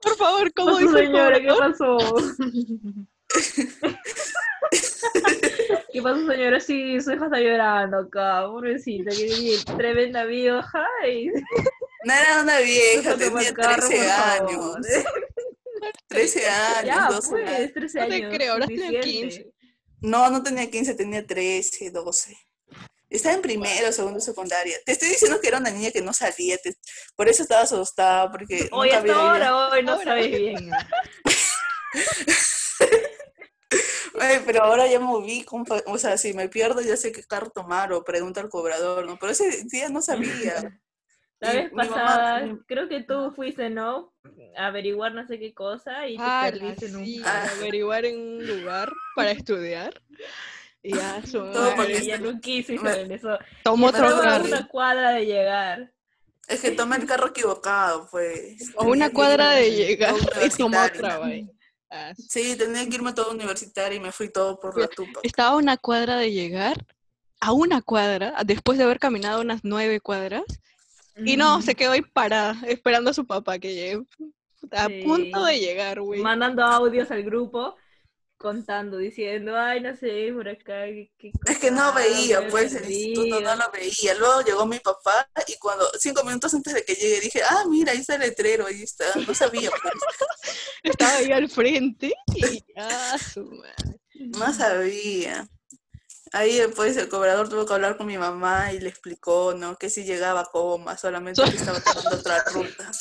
[0.02, 1.40] Por favor, ¿cómo pasó, dice el señora?
[1.40, 1.98] ¿Qué pasó?
[5.92, 6.60] ¿Qué pasó, señora?
[6.60, 10.86] Sí, su hija está llorando acá, pobrecita, que tremenda vieja.
[11.10, 14.50] Y No era una vieja, tenía carro, 13 por favor.
[14.50, 14.76] años.
[16.08, 17.50] 13 años, Ya, 12 años.
[17.58, 18.32] pues, 13 No años.
[18.32, 19.00] te creo, ahora suficiente.
[19.02, 19.52] 15.
[20.02, 22.38] No, no tenía 15, tenía 13, 12.
[23.10, 24.78] Estaba en primero, segundo, secundaria.
[24.86, 26.76] Te estoy diciendo que era una niña que no salía, te-
[27.16, 30.04] por eso estaba asustada, porque Hoy hasta ahora, hoy no Ahora.
[30.04, 30.70] sabes bien.
[34.20, 35.06] Ay, pero ahora ya me
[35.66, 39.06] pa- o sea, si me pierdo ya sé qué carro tomar o pregunto al cobrador,
[39.06, 39.18] ¿no?
[39.20, 40.80] Pero ese día no sabía.
[41.40, 44.14] La vez mi pasada, mi- creo que tú fuiste, ¿no?
[44.58, 47.48] A averiguar no sé qué cosa y te Ah, perdiste en un sí, Ah.
[47.60, 50.02] averiguar en un lugar para estudiar.
[50.82, 51.76] Y ya, su Todo madre.
[51.76, 52.78] porque ya no quise y.
[53.64, 54.46] Tomó Y otro estaba a carro.
[54.46, 55.92] una cuadra de llegar.
[56.48, 58.74] Es que tomé el carro equivocado, pues.
[58.78, 60.16] A una cuadra de llegar
[60.46, 61.48] y tomó otra, güey.
[61.90, 65.20] Ah, Sí, tenía que irme todo universitario y me fui todo por la tupa.
[65.24, 66.86] Estaba a una cuadra de llegar,
[67.40, 70.44] a una cuadra, después de haber caminado unas nueve cuadras,
[71.26, 74.04] y no, se quedó ahí parada, esperando a su papá que llegue.
[74.72, 75.02] A Sí.
[75.06, 76.22] punto de llegar, güey.
[76.22, 77.76] Mandando audios al grupo,
[78.38, 80.86] contando, diciendo, ay, no sé, por acá.
[80.86, 83.56] qué- qué Es que no cosa, veía, pues, el instituto no perdido".
[83.56, 84.14] lo veía.
[84.16, 87.94] Luego llegó mi papá y cuando, cinco minutos antes de que llegue, dije, ah, mira,
[87.94, 89.06] ahí está el letrero, ahí está.
[89.28, 89.94] No sabía, pues,
[90.84, 94.00] Estaba ahí al frente y ya, su madre.
[94.16, 95.48] no sabía.
[96.34, 99.78] Ahí después el cobrador tuvo que hablar con mi mamá y le explicó, ¿no?
[99.78, 102.92] Que si llegaba a coma, solamente que estaba tomando otra ruta.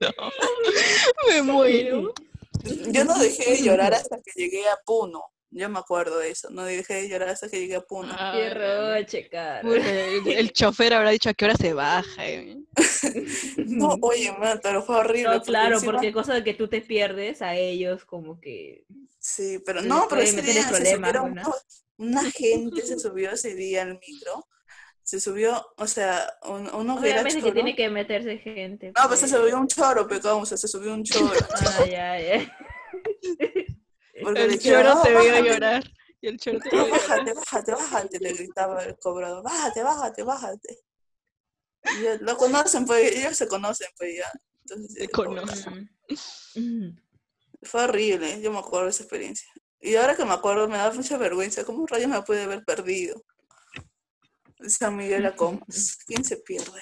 [0.00, 0.10] No.
[1.28, 2.12] Me muero.
[2.64, 5.22] Yo no dejé de llorar hasta que llegué a Puno.
[5.50, 6.50] Yo me acuerdo de eso.
[6.50, 8.12] No dejé de llorar hasta que llegué a Puno.
[8.18, 9.60] Ah, Qué roche, cara.
[9.60, 12.26] el, el chofer habrá dicho a qué hora se baja.
[12.26, 12.58] eh.
[13.66, 15.34] No, oye, man, pero fue horrible.
[15.36, 18.84] No, claro, encima- porque cosa de que tú te pierdes a ellos como que
[19.26, 21.40] Sí, pero Sí, no, pero ese día se problemas, subieron ¿no?
[21.48, 24.46] unos- una gente se subió ese día al micro.
[25.02, 28.92] Se subió, o sea, un- uno que era Obviamente que tiene que meterse gente.
[28.94, 29.40] No, pues se pues.
[29.40, 31.32] subió un choro, pero o sea, se subió un choro.
[31.52, 32.58] Ah, ya, ya.
[34.22, 35.84] Porque El choro "No, te vio llorar.
[36.20, 40.78] Y el choro te bájate, bájate, bájate, le gritaba el cobrador, bájate, bájate, bájate.
[41.98, 44.30] Y lo conocen, pues, ellos se conocen, pues ya.
[44.64, 45.90] Entonces, Se conocen.
[47.64, 49.48] Fue horrible, yo me acuerdo de esa experiencia.
[49.80, 51.64] Y ahora que me acuerdo, me da mucha vergüenza.
[51.64, 53.22] ¿Cómo rayos me puede haber perdido?
[54.66, 55.98] San Miguel a Comas.
[56.06, 56.80] ¿Quién se pierde?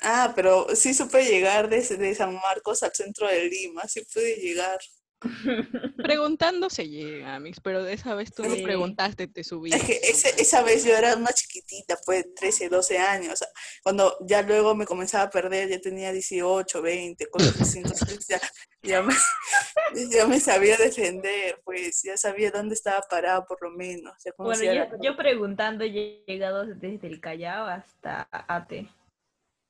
[0.00, 3.82] Ah, pero sí supe llegar desde de San Marcos al centro de Lima.
[3.88, 4.78] Sí pude llegar.
[5.96, 8.62] Preguntando se llega, Amix, pero de esa vez tú no Sí.
[8.62, 9.76] preguntaste, te subiste.
[9.76, 13.40] Es que ese- esa vez yo era una chiquitita, pues 13, 12 años.
[13.82, 17.78] Cuando ya luego me comenzaba a perder, ya tenía 18, 20, cosas así.
[17.78, 18.40] Entonces ya,
[18.82, 19.12] ya, me,
[20.10, 24.14] ya me sabía defender, pues ya sabía dónde estaba parado por lo menos.
[24.24, 28.88] Ya Bueno, yo, la- yo preguntando he llegado desde el Callao hasta Ate.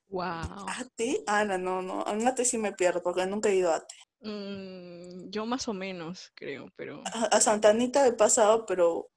[0.09, 0.65] Wow.
[0.67, 1.23] ¿Ate?
[1.27, 2.03] Ah, no, no, no.
[2.07, 3.95] En Ate sí me pierdo porque nunca he ido a Ate.
[4.21, 7.01] Mm, yo más o menos, creo, pero...
[7.13, 9.09] A, a Santa Anita he pasado, pero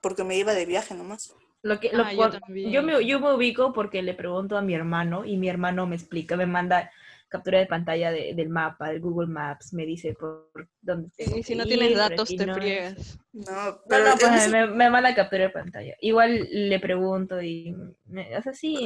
[0.00, 1.34] porque me iba de viaje nomás.
[1.62, 5.24] Lo que, lo Ah, yo me, yo me ubico porque le pregunto a mi hermano
[5.24, 6.90] y mi hermano me explica, me manda
[7.28, 10.50] captura de pantalla de- del mapa, del Google Maps, me dice por
[10.82, 12.54] dónde tengo Y si no ir, tienes datos, te no.
[12.54, 13.18] friegas.
[13.32, 15.94] No, pero no, pues me, me manda captura de pantalla.
[16.00, 17.74] Igual le pregunto y,
[18.06, 18.76] me, o sea, sí,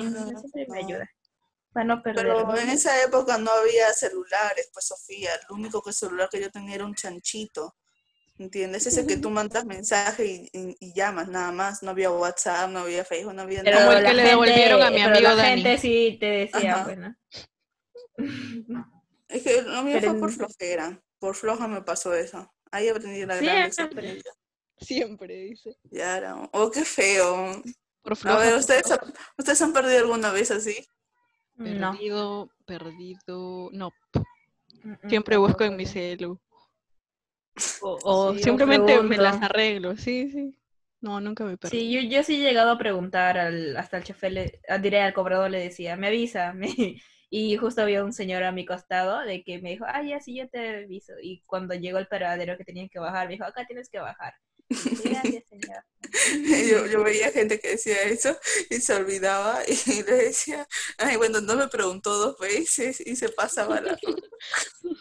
[0.40, 1.10] siempre me ayuda.
[1.84, 2.26] No perder.
[2.26, 5.30] Pero en esa época no había celulares, pues Sofía.
[5.48, 7.76] Lo único que celular que yo tenía era un chanchito.
[8.38, 8.86] ¿Entiendes?
[8.86, 11.82] Ese que tú mandas mensaje y, y- y llamas nada más.
[11.82, 14.00] No había WhatsApp, no había Facebook, no había Pero Como nada.
[14.00, 15.62] el que le devolvieron a mi pero amigo la Dani.
[15.62, 16.84] gente sí te decía, Ajá.
[16.84, 17.16] pues, ¿no?
[19.28, 21.02] Es que lo mío Pero fue por flojera.
[21.18, 22.52] Por floja me pasó eso.
[22.70, 23.72] Ahí aprendí la gran.
[23.72, 24.22] Siempre.
[24.78, 25.76] Siempre, dice.
[25.90, 26.36] Ya era.
[26.52, 27.62] Oh, qué feo.
[28.02, 30.86] Por A floja, ver, por ¿ustedes, han- ¿ustedes han perdido alguna vez así?
[31.58, 31.98] No.
[31.98, 33.68] Perdido, perdido...
[33.72, 33.92] No,
[34.84, 35.92] Mm, mm, siempre busco en mi no.
[35.92, 36.38] celu.
[37.80, 40.58] O, o Sí, simplemente me las arreglo, sí, sí.
[41.00, 41.80] No, nunca me perdí.
[41.80, 45.00] Sí, yo, yo sí he llegado a preguntar al, hasta el chofer, le, ah, diré
[45.02, 46.52] al cobrador, le decía, me avisa.
[46.54, 46.96] me-
[47.28, 50.36] y justo había un señor a mi costado de que me dijo, ah, ya, sí,
[50.36, 51.12] yo te aviso.
[51.20, 54.32] Y cuando llegó el paradero que tenía que bajar, me dijo, acá tienes que bajar.
[54.68, 55.84] Gracias, señor.
[56.70, 58.36] Yo, yo veía gente que decía eso
[58.70, 60.66] y se olvidaba y le decía,
[60.98, 63.98] ay, bueno, no me preguntó dos veces y se pasaba la.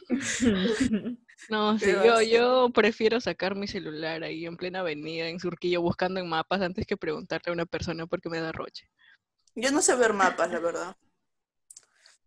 [1.49, 6.19] No, sí, yo, yo prefiero sacar mi celular ahí en plena avenida, en Surquillo, buscando
[6.19, 8.89] en mapas antes que preguntarle a una persona porque me da roche.
[9.53, 10.95] Yo no sé ver mapas, la verdad.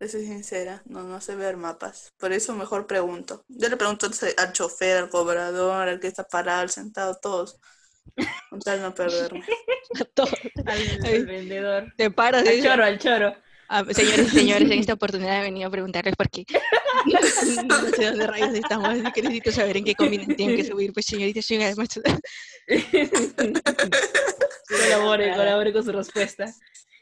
[0.00, 2.12] Ser sincera, no, no sé ver mapas.
[2.18, 3.44] Por eso mejor pregunto.
[3.48, 7.58] Yo le pregunto al chofer, al cobrador, al que está parado, al sentado, todos.
[8.48, 9.44] Con tal no perderme.
[10.00, 10.30] A todos.
[10.66, 11.92] al, al vendedor.
[11.96, 13.34] Te paras Al choro, al choro.
[13.68, 16.44] "Ah, señores y señores, en esta oportunidad he venido a preguntarles por qué.
[17.06, 20.92] no sé dónde rayos estamos, así que necesito saber en qué combinación tienen que subir.
[20.92, 22.02] Pues señorita, señora, maestro.
[24.68, 26.46] colabore, colabore con su respuesta.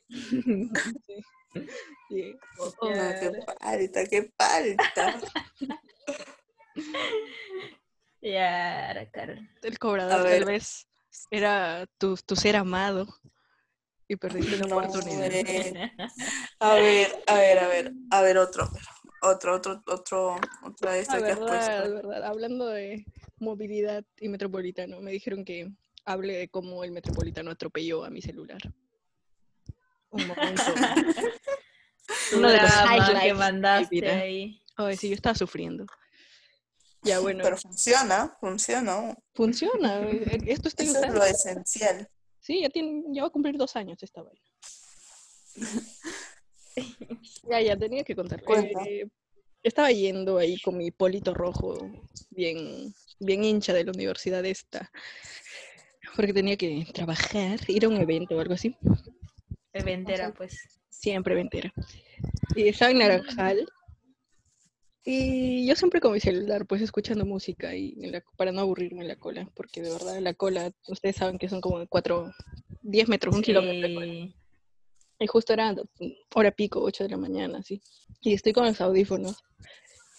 [1.54, 1.66] Sí.
[2.58, 5.20] Oh, qué falta, qué falta.
[8.20, 9.34] Ya, era caro.
[9.62, 10.86] El cobrador tal vez
[11.30, 13.06] era tu, tu ser amado
[14.08, 15.30] y perdiste la No, oportunidad.
[15.32, 15.92] eh.
[16.60, 18.70] A ver, a ver, a ver, a ver, otro,
[19.22, 21.94] otro, otro, otro, otra de estas que has puesto.
[21.94, 22.24] verdad.
[22.24, 23.04] Hablando de
[23.38, 25.68] movilidad y metropolitano, me dijeron que
[26.06, 28.60] hable de cómo el metropolitano atropelló a mi celular.
[30.10, 30.74] Un momento.
[32.36, 34.62] Uno de los que highlights mi mandaste ahí.
[34.76, 35.86] Ay, sí, yo estaba sufriendo.
[37.02, 39.16] Ya, bueno, Pero funciona, funciona.
[39.34, 40.00] funciona.
[40.02, 42.08] eh, Esto está Eso es lo esencial.
[42.40, 44.40] Sí, ya, tiene, ya va a cumplir dos años esta vaina.
[47.50, 48.42] ya, ya, tenía que contar.
[48.46, 49.08] Eh,
[49.62, 51.90] estaba yendo ahí con mi polito rojo,
[52.30, 54.92] bien, bien hincha de la universidad esta,
[56.14, 58.76] porque tenía que trabajar, ir a un evento o algo así.
[59.72, 60.75] Eventera, pues.
[60.98, 61.72] Siempre ventera.
[62.54, 63.68] Y estaba en Naranjal.
[65.04, 69.02] Y yo siempre con mi celular, pues escuchando música y en la- para no aburrirme
[69.02, 72.32] en la cola, porque de verdad en la cola, ustedes saben que son como cuatro,
[72.82, 73.88] diez metros, un kilómetro.
[73.88, 74.06] de cola.
[74.12, 74.34] Sí.
[75.20, 75.74] Y justo era
[76.34, 77.80] hora pico, 8 de la mañana, así.
[78.20, 79.44] Y estoy con los audífonos.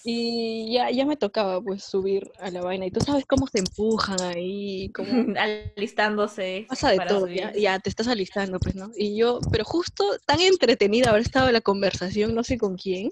[0.04, 2.86] Y ya, ya me tocaba pues subir a la vaina.
[2.86, 6.66] Y tú sabes cómo se empujan ahí, cómo Alistándose.
[6.70, 7.28] pasa de todo.
[7.28, 8.92] Ya, ya te estás alistando, pues, ¿no?
[8.96, 13.12] Y yo, pero justo tan entretenida haber estado la conversación, no sé con quién.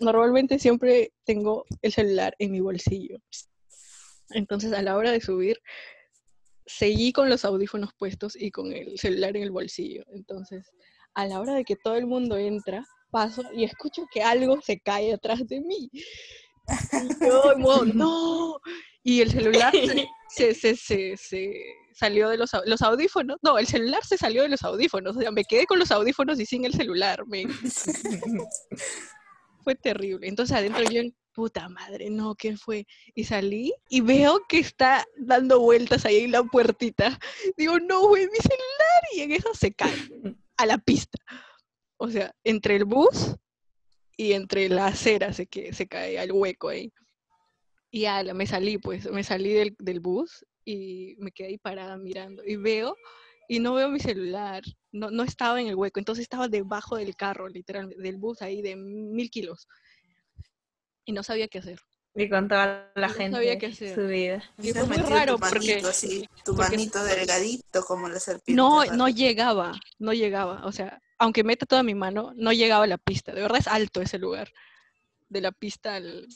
[0.00, 3.18] Normalmente siempre tengo el celular en mi bolsillo.
[4.30, 5.60] Entonces, a la hora de subir,
[6.66, 10.04] seguí con los audífonos puestos y con el celular en el bolsillo.
[10.12, 10.70] Entonces,
[11.14, 14.80] a la hora de que todo el mundo entra, paso y escucho que algo se
[14.80, 15.90] cae atrás de mí.
[15.92, 16.04] Y
[17.26, 18.58] yo, modo, no.
[19.02, 19.72] Y el celular
[20.28, 21.52] se, se, se, se
[21.94, 23.38] salió de los, los audífonos.
[23.42, 25.16] No, el celular se salió de los audífonos.
[25.16, 27.24] O sea, me quedé con los audífonos y sin el celular.
[27.26, 27.46] me-
[29.64, 30.26] Fue terrible.
[30.26, 32.86] Entonces adentro yo, en, puta madre, no, ¿qué fue?
[33.14, 37.18] Y salí y veo que está dando vueltas ahí en la puertita.
[37.56, 39.02] Digo, no, güey, mi celular.
[39.14, 39.94] Y en eso se cae
[40.56, 41.18] a la pista.
[42.02, 43.36] O sea, entre el bus
[44.16, 46.90] y entre la acera se, que, se cae al hueco ahí.
[47.90, 51.98] Y ala, me salí, pues, me salí del, del bus y me quedé ahí parada
[51.98, 52.42] mirando.
[52.42, 52.96] Y veo,
[53.48, 57.14] y no veo mi celular, no, no estaba en el hueco, entonces estaba debajo del
[57.16, 59.68] carro, literalmente, del bus ahí de mil kilos.
[61.04, 61.80] Y no sabía qué hacer.
[62.14, 63.94] Y con toda la No gente sabía qué hacer.
[63.94, 64.42] su vida.
[64.58, 68.52] Y fue muy raro tu porque- manito así, tu porque- manito delgadito como la serpiente.
[68.60, 70.66] No, no llegaba, no llegaba.
[70.66, 73.32] O sea, aunque meta toda mi mano, no llegaba a la pista.
[73.32, 74.50] De verdad es alto ese lugar.
[75.28, 76.26] De la pista al...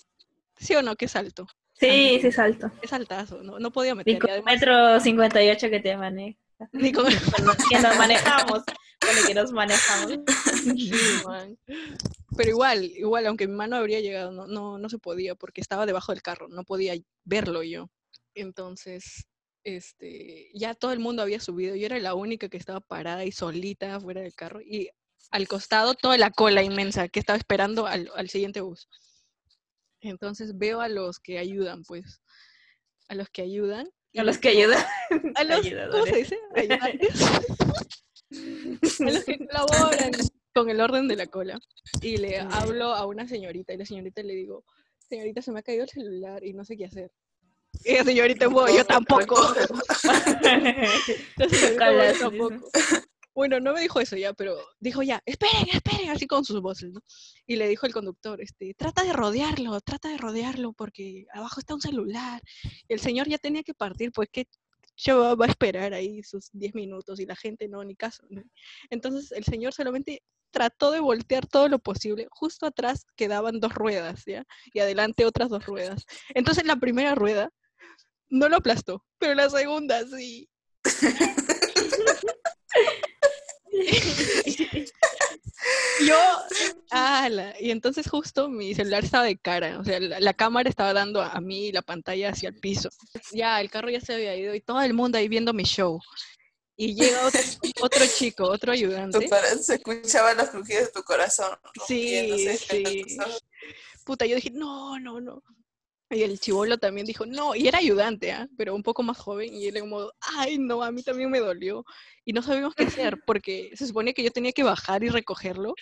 [0.56, 0.94] ¿Sí o no?
[0.94, 1.46] Que es alto.
[1.72, 2.70] Sí, sí salto.
[2.80, 4.14] Es altazo, no, no podía meter.
[4.14, 6.38] y con además- metro 58 que te maneja.
[6.72, 7.04] ni con-
[7.36, 8.62] Con los que nos manejamos.
[9.00, 10.12] Con el que nos manejamos.
[10.64, 10.90] Sí,
[11.26, 11.58] man.
[12.36, 15.86] Pero igual, igual, aunque mi mano habría llegado, no, no, no se podía porque estaba
[15.86, 16.94] debajo del carro, no podía
[17.24, 17.90] verlo yo.
[18.34, 19.26] Entonces,
[19.64, 23.32] este, ya todo el mundo había subido, yo era la única que estaba parada y
[23.32, 24.90] solita fuera del carro y
[25.30, 28.88] al costado toda la cola inmensa que estaba esperando al, al siguiente bus.
[30.00, 32.20] Entonces veo a los que ayudan, pues,
[33.08, 33.88] a los que ayudan.
[34.16, 34.84] A los que ayudan.
[35.34, 36.14] a los, ¿cómo se ayudadores.
[36.14, 36.38] dice?
[36.54, 37.22] Ayudantes.
[39.00, 40.12] a los que colaboran
[40.54, 41.60] con el orden de la cola.
[42.00, 44.64] Y le hablo a una señorita y la señorita le digo,
[45.08, 47.10] señorita, se me ha caído el celular y no sé qué hacer.
[47.84, 49.34] Y la señorita, bueno, yo tampoco.
[51.76, 52.70] "Bueno, las- tampoco.
[53.34, 56.92] Bueno, no me dijo eso ya, pero dijo ya, esperen, esperen, así con sus voces,
[56.92, 57.00] ¿no?
[57.48, 61.74] Y le dijo el conductor, este, trata de rodearlo, trata de rodearlo porque abajo está
[61.74, 62.40] un celular.
[62.86, 64.46] Y el señor ya tenía que partir, pues que
[64.96, 68.24] yo va a esperar ahí sus 10 minutos y la gente no, ni caso.
[68.30, 68.42] ¿no?
[68.90, 72.28] Entonces el señor solamente trató de voltear todo lo posible.
[72.30, 74.44] Justo atrás quedaban dos ruedas, ¿ya?
[74.72, 76.04] Y adelante otras dos ruedas.
[76.34, 77.50] Entonces la primera rueda
[78.28, 80.48] no lo aplastó, pero la segunda sí.
[86.06, 86.16] Yo,
[86.90, 90.92] ala, y entonces justo mi celular estaba de cara, o sea, la, la cámara estaba
[90.92, 92.90] dando a, a mí y la pantalla hacia el piso.
[93.32, 95.98] Ya, el carro ya se había ido y todo el mundo ahí viendo mi show.
[96.76, 97.40] Y llega otro,
[97.82, 99.28] otro chico, otro ayudante.
[99.60, 101.56] se escuchaban los crujidos de tu corazón.
[101.86, 103.04] Sí, sí.
[104.04, 105.42] Puta, yo dije, no, no, no.
[106.10, 108.48] Y el chivolo también dijo, no, y era ayudante, ¿ah?
[108.56, 111.84] pero un poco más joven, y él modo, ay, no, a mí también me dolió.
[112.24, 115.74] Y no sabíamos qué hacer, porque se supone que yo tenía que bajar y recogerlo.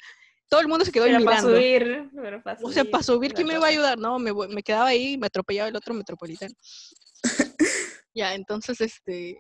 [0.49, 1.57] Todo el mundo se quedó ahí Pero para mirando.
[1.57, 2.11] subir.
[2.15, 3.99] Pero para O sea, para subir, ¿quién me iba a ayudar?
[3.99, 6.55] No, me, me quedaba ahí, me atropellaba el otro metropolitano.
[8.15, 9.39] ya, entonces, este,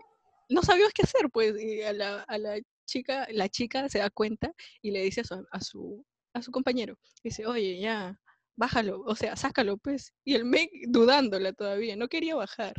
[0.48, 4.10] no sabíamos qué hacer, pues, y a la, a la chica, la chica se da
[4.10, 6.04] cuenta y le dice a su, a su,
[6.34, 8.18] a su compañero, dice, oye, ya,
[8.62, 10.14] bájalo, o sea, sácalo, pues.
[10.24, 12.74] Y el men dudándola todavía, no quería bajar.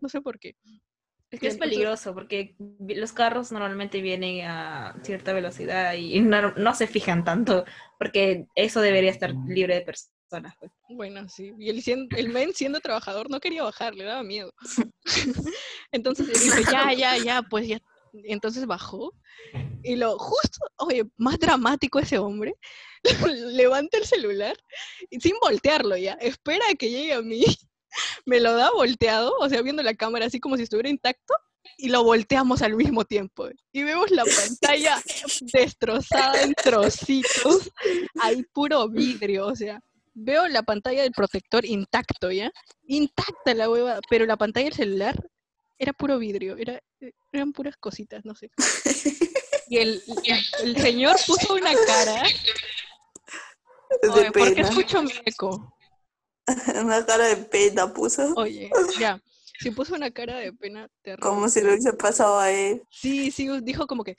[0.00, 0.56] No sé por qué.
[1.30, 6.74] Es que es peligroso porque los carros normalmente vienen a cierta velocidad y no, no
[6.74, 7.64] se fijan tanto
[7.98, 10.54] porque eso debería estar libre de personas.
[10.58, 10.72] pues.
[10.88, 11.52] Bueno, sí.
[11.58, 14.52] Y el, el men siendo trabajador no quería bajar, le daba miedo.
[15.92, 17.78] Entonces él dijo, ya, ya, ya, pues ya.
[18.24, 19.12] Entonces bajó.
[19.82, 22.56] Y lo justo, oye, más dramático ese hombre,
[23.52, 24.56] levanta el celular
[25.10, 27.44] y sin voltearlo ya, espera a que llegue a mí,
[28.26, 31.34] me lo da volteado, o sea, viendo la cámara así como si estuviera intacto,
[31.78, 33.48] y lo volteamos al mismo tiempo.
[33.72, 35.02] Y vemos la pantalla
[35.52, 37.70] destrozada en trocitos,
[38.20, 39.80] hay puro vidrio, o sea,
[40.14, 42.50] veo la pantalla del protector intacto, ¿ya?
[42.86, 45.28] Intacta la hueva, pero la pantalla del celular
[45.78, 46.80] era puro vidrio, era,
[47.32, 48.50] eran puras cositas, no sé.
[49.68, 50.02] Y el,
[50.62, 52.22] el señor puso una cara.
[54.12, 55.72] Oye, ¿por qué escucho mi eco?
[56.84, 58.34] Una cara de pena puso.
[58.36, 59.20] Oye, ya.
[59.58, 61.28] Si puso una cara de pena terrible.
[61.28, 62.82] Como si lo hubiese pasado a él.
[62.90, 64.16] Sí, sí, dijo como que.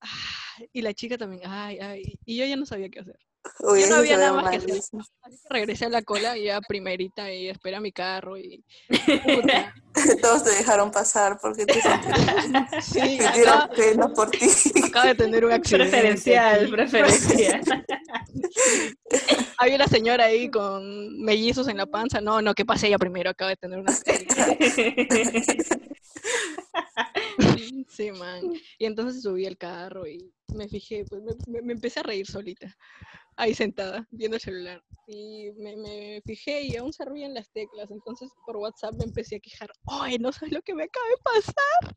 [0.00, 2.18] "Ah", y la chica también, ay, ay.
[2.24, 3.18] Y yo ya no sabía qué hacer.
[3.60, 4.72] Uy, Yo no había nada más que hacer.
[5.22, 8.64] Así que regresé a la cola y ya primerita y espera mi carro y
[9.24, 9.74] puta.
[10.22, 11.74] Todos te dejaron pasar porque te
[12.82, 14.48] Sí, sintieron acaba, pena por ti.
[14.84, 15.90] acaba de tener un accidente.
[15.90, 17.60] Preferencial, preferencial.
[19.58, 22.20] Había una señora ahí con mellizos en la panza.
[22.20, 24.34] No, no, que pase ella primero, acaba de tener un accidente.
[27.88, 28.42] Sí, man.
[28.78, 32.74] Y entonces subí al carro y me fijé, pues me, me- empecé a reír solita,
[33.36, 34.82] ahí sentada, viendo el celular.
[35.06, 37.90] Y me, me fijé y aún se ruían las teclas.
[37.90, 39.70] Entonces por WhatsApp me empecé a quejar.
[39.86, 41.96] ¡Ay, no sabes lo que me acaba de pasar!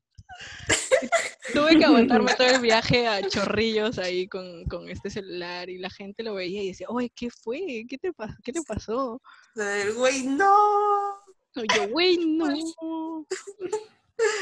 [1.02, 1.08] Y
[1.54, 5.90] Tuve que aguantarme todo el viaje a chorrillos ahí con, con este celular y la
[5.90, 7.86] gente lo veía y decía, ¡ay, qué fue!
[7.88, 9.22] ¿Qué te, pa- ¿Qué te pasó?
[9.56, 11.16] El güey, no.
[11.56, 13.26] Y yo, güey, no.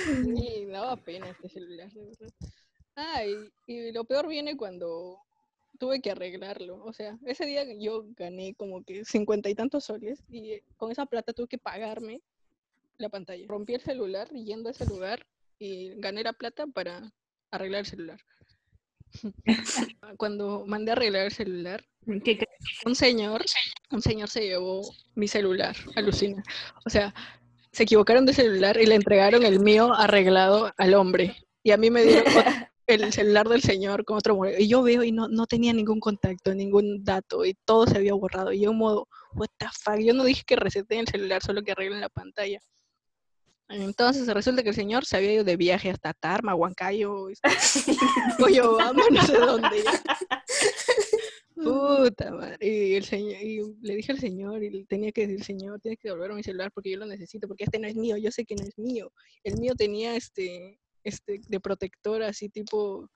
[0.06, 2.30] Sí, daba pena este celular, de verdad.
[2.96, 5.20] Ah, y, y lo peor viene cuando
[5.78, 6.84] tuve que arreglarlo.
[6.84, 10.92] O sea, ese día yo gané como que cincuenta y tantos soles y eh, con
[10.92, 12.22] esa plata tuve que pagarme
[12.98, 13.46] la pantalla.
[13.48, 15.26] Rompí el celular yendo a ese lugar
[15.60, 17.12] y gané la plata para
[17.52, 18.20] arreglar el celular.
[20.18, 21.84] Cuando mandé a arreglar el celular,
[22.86, 23.44] un señor,
[23.92, 24.82] un señor se llevó
[25.16, 26.44] mi celular, alucina.
[26.86, 27.14] O sea,
[27.72, 31.36] se equivocaron de celular y le entregaron el mío arreglado al hombre.
[31.64, 32.26] Y a mí me dieron
[32.88, 34.60] el celular del señor con otro modelo.
[34.60, 38.14] Y yo veo y no, no tenía ningún contacto, ningún dato, y todo se había
[38.14, 38.52] borrado.
[38.54, 41.64] Y yo en modo, what the fuck, yo no dije que reseten el celular, solo
[41.64, 42.60] que arreglen la pantalla.
[43.68, 47.50] Entonces resulta que el señor se había ido de viaje hasta Tarma, Huancayo, este,
[48.38, 49.84] Coyobamba, no sé dónde.
[51.56, 52.58] Puta madre.
[52.62, 56.10] Y, el señor, y le dije al señor, y tenía que decir, señor, tienes que
[56.10, 58.56] devolver mi celular porque yo lo necesito, porque este no es mío, yo sé que
[58.56, 59.12] no es mío.
[59.44, 63.10] El mío tenía este, este, de protector, así tipo,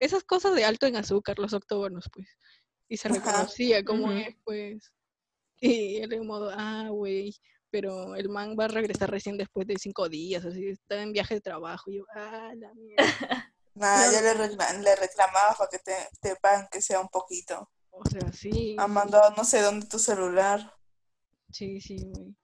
[0.00, 2.28] esas cosas de alto en azúcar, los octógonos, pues.
[2.88, 4.12] Y se reconocía cómo Ujú.
[4.18, 4.92] es, pues.
[5.60, 7.34] Y él en modo, ah, güey,
[7.70, 11.34] pero el man va a regresar recién después de cinco días, así, está en viaje
[11.34, 11.90] de trabajo.
[11.90, 13.52] Y yo, ah, la mierda.
[13.74, 14.12] Nada, No.
[14.12, 17.70] ya le, le reclamaba para que te, te paguen que sea un poquito.
[17.90, 18.76] O sea, sí.
[18.78, 20.74] Han mandado no sé dónde tu celular.
[21.50, 22.34] Sí, sí, güey.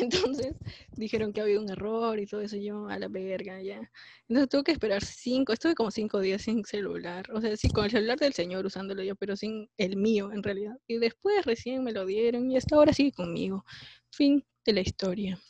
[0.00, 0.54] Entonces
[0.96, 3.90] dijeron que había un error y todo eso, yo a la verga ya.
[4.28, 7.26] Entonces tuve que esperar cinco, estuve como cinco días sin celular.
[7.32, 10.42] O sea, sí, con el celular del señor usándolo yo, pero sin el mío en
[10.42, 10.76] realidad.
[10.86, 13.64] Y después recién me lo dieron y hasta ahora sigue conmigo.
[14.10, 15.40] Fin de la historia.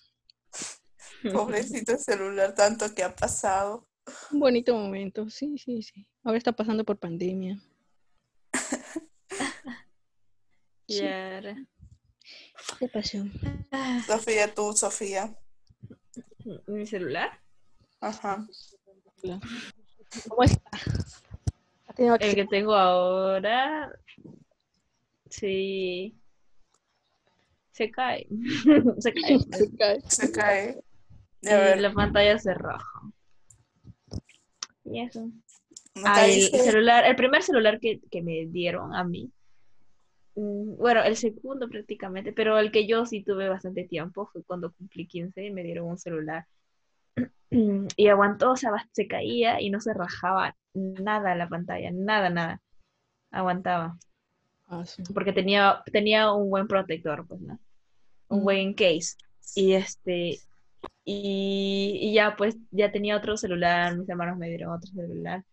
[1.33, 3.89] Pobrecito el celular, tanto que ha pasado.
[4.31, 6.07] Un bonito momento, sí, sí, sí.
[6.23, 7.61] Ahora está pasando por pandemia.
[10.89, 11.01] Sí.
[11.01, 11.67] Yara.
[12.79, 13.19] ¿Qué pasó?
[13.71, 15.35] Ah, Sofía, tú, Sofía.
[16.67, 17.41] ¿Mi celular?
[18.01, 18.47] Ajá.
[20.29, 20.71] ¿Cómo está?
[21.89, 23.93] ¿Ha tenido El que tengo ahora.
[25.31, 26.17] Sí.
[27.73, 28.27] Se cae.
[28.99, 30.01] se cae.
[30.09, 30.81] Se cae.
[31.43, 33.01] Y A ver, la pantalla se raja.
[34.85, 35.21] Y eso.
[35.95, 39.33] ¿no Ah, el celular, el primer celular que, que me dieron a mí.
[40.37, 44.73] Mm, Bueno, el segundo prácticamente, pero el que yo sí tuve bastante tiempo fue cuando
[44.73, 46.47] cumplí 15 y me dieron un celular.
[47.97, 52.31] Y aguantó, o sea, bast- se caía y no se rajaba nada la pantalla, nada,
[52.31, 52.61] nada.
[53.33, 53.99] Aguantaba,
[54.69, 55.03] Ah, sí.
[55.15, 57.59] porque tenía, tenía un buen protector, pues, ¿no?
[58.29, 58.45] Un Mm.
[58.45, 59.17] buen case.
[59.57, 60.41] Y este,
[61.05, 65.45] y, y ya pues, ya tenía otro celular, mis hermanos me dieron otro celular.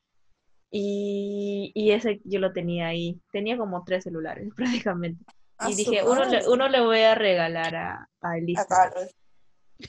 [0.76, 3.20] Y, y ese yo lo tenía ahí.
[3.32, 5.24] Tenía como tres celulares prácticamente.
[5.60, 8.92] Ah, Y dije, uno le, uno le voy a regalar a, a Elizabeth, A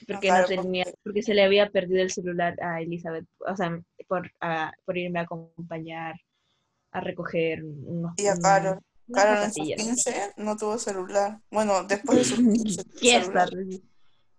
[0.07, 3.81] porque a no tenía, porque- se le había perdido el celular a Elizabeth, o sea,
[4.07, 4.31] por,
[4.85, 6.17] por irme a acompañar
[6.93, 8.79] a recoger unos, Y a Carol.
[9.13, 9.83] Carol en sus zapatillas.
[9.83, 11.39] 15 no tuvo celular.
[11.51, 13.47] Bueno, después de sus 15 tuvo Fiesta.
[13.47, 13.81] celular.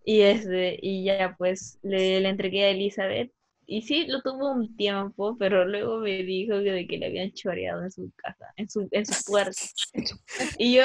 [0.04, 3.32] Y este, y ya pues le, le entregué a Elizabeth.
[3.68, 7.32] Y sí, lo tuvo un tiempo, pero luego me dijo que, de que le habían
[7.32, 9.60] choreado en su casa, en su, en su puerta.
[10.58, 10.84] Y yo,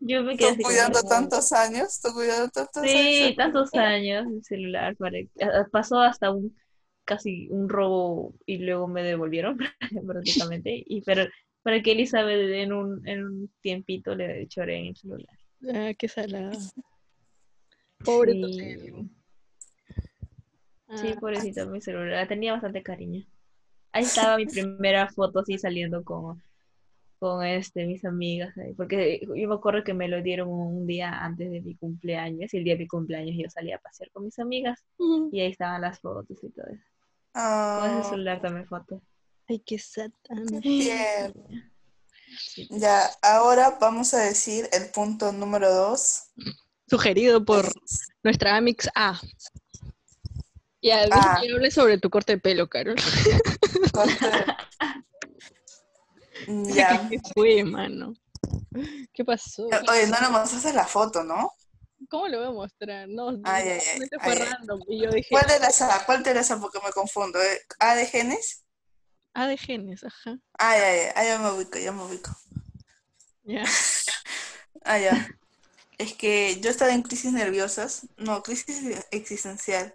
[0.00, 3.36] yo me quedé Tú como, cuidando tantos años, tú cuidando tantos Sí, años.
[3.36, 4.96] tantos años el celular.
[4.96, 5.18] para-
[5.70, 6.56] Pasó hasta un
[7.04, 9.58] casi un robo y luego me devolvieron
[10.06, 10.82] prácticamente.
[10.86, 11.26] Y pero
[11.62, 15.38] para que Elizabeth en un, en un tiempito le choreen el celular.
[15.72, 16.58] Ah, qué salada.
[18.04, 19.15] Pobre Sí.
[20.94, 23.24] Sí, Ah, pobrecita mi celular, tenía bastante cariño.
[23.92, 26.42] Ahí estaba mi primera foto así saliendo con,
[27.18, 31.50] con este, mis amigas, porque yo me acuerdo que me lo dieron un día antes
[31.50, 34.38] de mi cumpleaños, y el día de mi cumpleaños yo salía a pasear con mis
[34.38, 34.84] amigas,
[35.32, 36.84] y ahí estaban las fotos y todo eso.
[37.32, 39.02] Con Ah, ese celular también fotos.
[39.48, 40.10] Ay, qué sad.
[40.30, 41.44] ah, tierno.
[42.70, 46.24] Ya, ahora vamos a decir el punto número dos.
[46.88, 47.72] Sugerido por
[48.22, 49.20] nuestra Amix A.
[50.86, 51.40] Ya, deja Ah.
[51.40, 52.94] que hable sobre tu corte de pelo, Carol.
[56.46, 57.08] Ya.
[57.08, 58.14] ¿Qué fue, mano?
[59.12, 59.66] ¿Qué pasó?
[59.66, 61.50] Oye, no le mostraste la foto, ¿no?
[62.08, 63.08] ¿Cómo lo voy a mostrar?
[63.08, 64.48] No, Ay, ay, ay, fue ay, ay.
[64.50, 64.80] random.
[64.86, 66.04] Y yo dije, ¿Cuál de las A?
[66.06, 66.60] ¿Cuál de las A?
[66.60, 67.42] Porque me confundo.
[67.42, 67.60] ¿eh?
[67.80, 68.64] ¿A de genes?
[69.34, 70.38] ah, de genes, ajá.
[70.58, 72.30] Ah, ya, ya, ah, ya me ubico, ya me ubico.
[73.44, 73.64] Ya.
[74.88, 75.28] Ah, ya.
[75.98, 79.92] Es que yo estaba en crisis nerviosas, no, crisis existencial.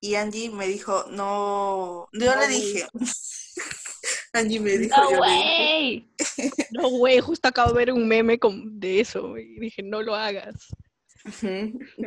[0.00, 2.86] Y Angie me dijo, no, yo le dije.
[4.32, 5.46] Angie me dijo, ¡No, yo le dije.
[5.46, 6.10] güey!
[6.70, 9.36] No, güey, justo acabo de ver un meme con, de eso.
[9.36, 10.54] Y dije, no lo hagas.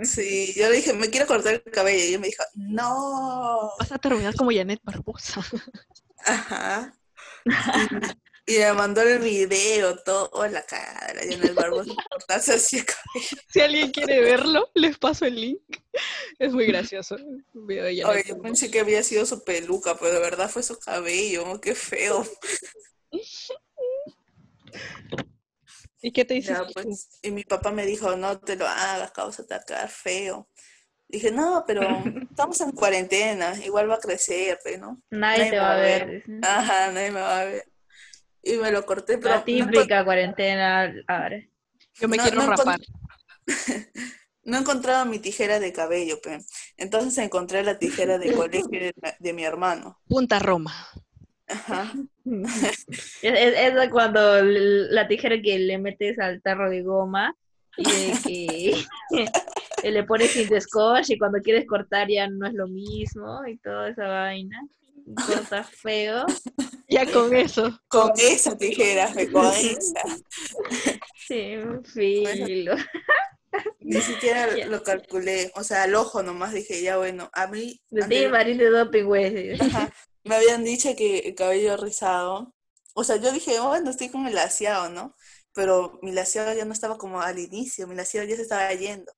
[0.03, 1.99] Sí, yo le dije, me quiero cortar el cabello.
[1.99, 3.71] Y ella me dijo, no.
[3.77, 5.45] Vas a terminar como Janet Barbosa.
[6.25, 6.93] Ajá.
[8.45, 12.79] Y me mandó el video, todo, oh, la cara, la llena el barbo, cortarse así
[12.79, 13.41] el cabello.
[13.47, 15.61] Si alguien quiere verlo, les paso el link.
[16.39, 17.15] Es muy gracioso.
[17.53, 18.41] video Oye, yo Barbosa.
[18.41, 22.25] pensé que había sido su peluca, pero de verdad fue su cabello, oh, qué feo.
[26.01, 26.57] ¿Y qué te dices?
[26.57, 29.63] Ya, pues, y mi papá me dijo, no te lo hagas, causa, te va a
[29.63, 30.49] quedar feo.
[31.07, 31.81] Dije, no, pero
[32.29, 35.01] estamos en cuarentena, igual va a crecer, ¿no?
[35.11, 36.23] Nadie te va a ver.
[36.41, 37.72] Ajá, nadie me va a ver.
[38.43, 41.41] Y me lo corté, pero La no, típica cuarentena ahora.
[41.95, 42.81] Yo me no, quiero no rapar.
[44.43, 46.39] no encontraba mi tijera de cabello, pe.
[46.77, 50.01] Entonces encontré la tijera de colegio de, de mi hermano.
[50.07, 50.73] Punta Roma.
[51.47, 51.93] Ajá.
[53.21, 57.35] Es, es- cuando la tijera que le metes al tarro de goma
[57.77, 62.67] y de que le pones cinta scotch y cuando quieres cortar ya no es lo
[62.67, 64.57] mismo y toda esa vaina.
[65.27, 66.25] Corta feo.
[66.89, 67.79] Ya con eso.
[67.87, 70.03] Con esa tijera, con esa.
[71.27, 71.55] Sí,
[71.91, 72.75] filo.
[73.79, 74.67] Ni siquiera Ya.
[74.67, 75.51] lo calculé.
[75.55, 79.05] O sea, al ojo nomás dije, ya bueno, a mí De ti, Marín de doping,
[79.05, 79.57] güey.
[80.23, 82.53] Me habían dicho que el cabello rizado.
[82.93, 85.15] O sea, yo dije, bueno, estoy con el laseado, ¿no?
[85.53, 89.11] Pero mi laseado ya no estaba como al inicio, mi laseado ya se estaba yendo.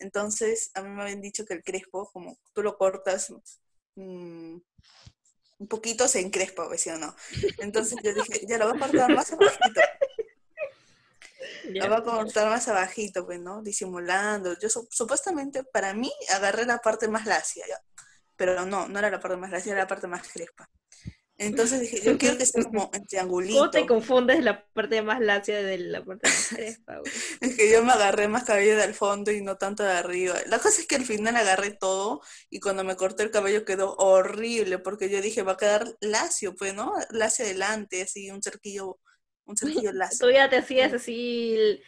[0.00, 3.32] Entonces, a mí me habían dicho que el crespo, como tú lo cortas
[3.94, 4.56] mm,
[5.60, 7.14] un poquito, se encrespa, pues, ¿sí o no?
[7.58, 9.80] Entonces yo dije, ya lo voy a cortar más abajito.
[11.72, 11.84] Ya.
[11.84, 13.62] Lo voy a cortar más abajito, pues, ¿no?
[13.62, 14.58] Disimulando.
[14.58, 17.78] Yo su- supuestamente, para mí, agarré la parte más lacia, ¿ya?
[18.36, 20.68] Pero no, no era la parte más lacia, era la parte más crespa.
[21.40, 23.58] Entonces dije, yo quiero que sea como en triangulito.
[23.58, 27.00] ¿Cómo te confundes la parte más lacia de la parte más crespa?
[27.40, 30.34] Es que yo me agarré más cabello del fondo y no tanto de arriba.
[30.48, 32.20] La cosa es que al final agarré todo
[32.50, 36.54] y cuando me corté el cabello quedó horrible porque yo dije, va a quedar lacio,
[36.54, 36.92] pues, ¿no?
[37.08, 38.98] Lacio adelante, así, un cerquillo,
[39.46, 40.26] un cerquillo lacio.
[40.26, 41.80] Tú ya te hacías así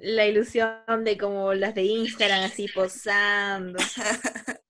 [0.00, 3.78] la ilusión de como las de Instagram, así posando.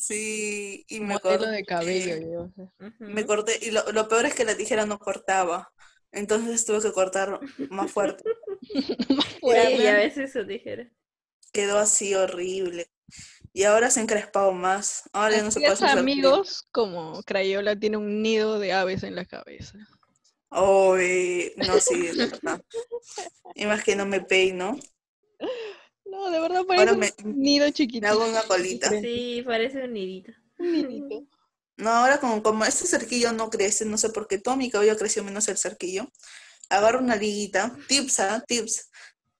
[0.00, 1.50] Sí, y me Modelo corté.
[1.50, 2.16] de cabello.
[2.18, 2.68] yo.
[2.98, 5.72] Me corté, y lo, lo peor es que la tijera no cortaba.
[6.12, 7.40] Entonces tuve que cortar
[7.70, 8.24] más fuerte.
[9.42, 10.90] Sí, y a veces eso dijera.
[11.52, 12.90] Quedó así horrible.
[13.52, 15.08] Y ahora se ha encrespado más.
[15.12, 19.02] Ahora ya no se puede hacer es, amigos, como Crayola tiene un nido de aves
[19.02, 19.78] en la cabeza.
[20.50, 22.60] Ay, no, sí, de verdad.
[23.54, 24.76] Y más que no me peino.
[26.16, 28.08] No, de verdad parece me, un nido me chiquitito.
[28.08, 28.90] hago una colita.
[29.00, 30.32] Sí, parece un nidito.
[30.58, 31.26] Un nidito.
[31.76, 34.96] No, ahora como, como este cerquillo no crece, no sé por qué todo mi cabello
[34.96, 36.10] creció menos el cerquillo.
[36.70, 38.42] Agarro una liguita, tips, ¿ah?
[38.46, 38.90] Tips.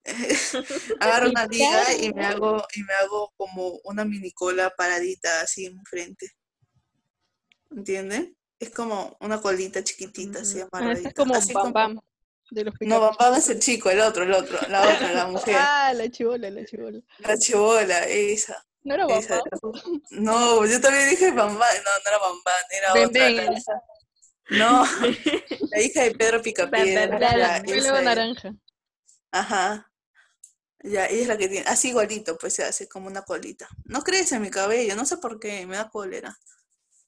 [1.01, 5.65] Agarro una liga y me hago, y me hago como una mini cola paradita así
[5.65, 6.31] en frente.
[7.71, 8.37] ¿Entienden?
[8.59, 10.69] Es como una colita chiquitita, así Ujú.
[10.73, 11.09] Ah, amarradita.
[11.09, 12.01] es como Así Bam Bam
[12.51, 13.01] de los No.
[13.01, 15.57] Bam Bam es el chico, el otro, el otro, la otra, la mujer.
[15.59, 17.01] Ah, la chivola, la chivola.
[17.19, 18.65] La chibola, esa.
[18.85, 19.41] ¿No era Bam esa.
[19.63, 20.03] Bam?
[20.11, 21.75] No, yo también dije Bam Bam.
[21.85, 23.83] No, no era Bam Bam, era Ven, otra.
[24.49, 24.85] No,
[25.71, 27.19] la hija de Pedro Picapiedra.
[27.19, 28.55] La, la- naranja.
[29.33, 29.91] Ajá.
[30.85, 33.69] Ya, ella es la que tiene, así igualito, pues se hace como una colita.
[33.87, 36.37] No crece mi cabello, no sé por qué, me da cólera.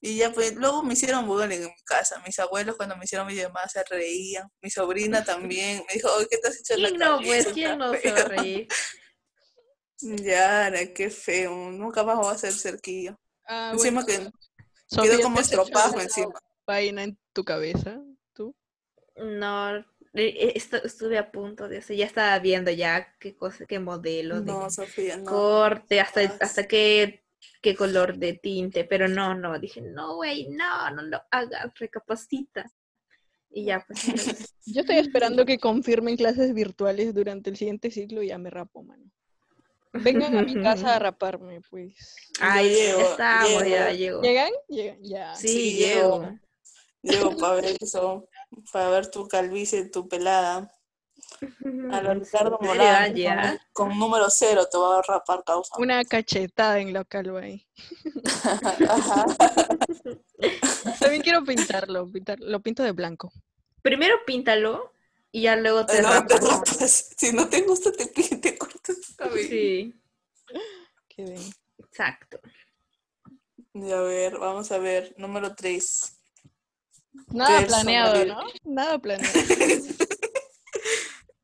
[0.00, 2.22] Y ya pues, luego me hicieron bullying en mi casa.
[2.26, 4.48] Mis abuelos cuando me hicieron mi llamada se reían.
[4.62, 7.20] Mi sobrina también me dijo, "Oye, ¿qué te has hecho en la ¿Quién no?
[7.22, 7.46] Pues?
[7.52, 8.28] ¿quién no se va a feo".
[8.36, 8.68] reír?
[10.00, 11.70] Yara, qué feo.
[11.72, 13.16] Nunca más voy a hacer cerquillo.
[13.46, 14.30] Ah, Encima bueno.
[14.30, 14.30] que
[14.86, 16.32] Sofía, quedó como ¿te has hecho estropajo encima.
[16.66, 18.00] vaina en tu cabeza?
[18.32, 18.54] ¿Tú?
[19.16, 19.76] No,
[20.14, 21.92] eh, estu- estuve a punto de eso.
[21.92, 25.24] Ya estaba viendo ya qué cosa, qué modelo de No, Sofía, no.
[25.26, 27.24] corte, hasta, hasta qué,
[27.62, 32.70] qué color de tinte, pero no, no, dije, no, güey, no, no lo hagas, recapacita.
[33.50, 33.98] Y ya, pues.
[34.66, 38.82] Yo estoy esperando que confirmen clases virtuales durante el siguiente ciclo y ya me rapo,
[38.82, 39.04] mano.
[39.92, 41.94] Vengan a mi casa a raparme, pues.
[42.38, 43.64] Ya estamos, llego.
[43.64, 44.22] ya llego.
[44.22, 44.52] ¿Llegan?
[44.68, 45.34] Llegan, ya.
[45.34, 46.28] Sí, Sí, llego.
[47.02, 47.36] llego.
[47.38, 48.28] Para ver eso,
[48.72, 50.70] para ver tu calvicie, tu pelada.
[51.92, 52.58] A lo Ricardo?
[52.62, 53.14] Morán,
[53.72, 55.74] con, con número cero te va a rapar causa.
[55.78, 56.92] Una cachetada en
[57.36, 57.66] ahí.
[58.88, 59.24] Ajá.
[61.00, 63.32] También quiero pintarlo, pintar, lo pinto de blanco.
[63.82, 64.92] Primero píntalo
[65.30, 66.50] y ya luego te No, te rapas.
[66.50, 67.10] rapas.
[67.16, 69.48] Si no te gusta, te, cortas tu cabello.
[69.48, 69.94] Sí,
[71.08, 71.42] Qué bien.
[71.78, 72.40] exacto.
[73.74, 75.14] Y a ver, vamos a ver.
[75.18, 76.14] Número 3.
[77.32, 78.40] Nada planeado, ¿no?
[78.64, 79.32] Nada planeado.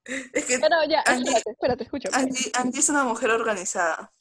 [0.05, 2.09] Es que Pero ya, Angie- espérate, espérate, escucha.
[2.13, 4.13] Angie, Angie es una mujer organizada.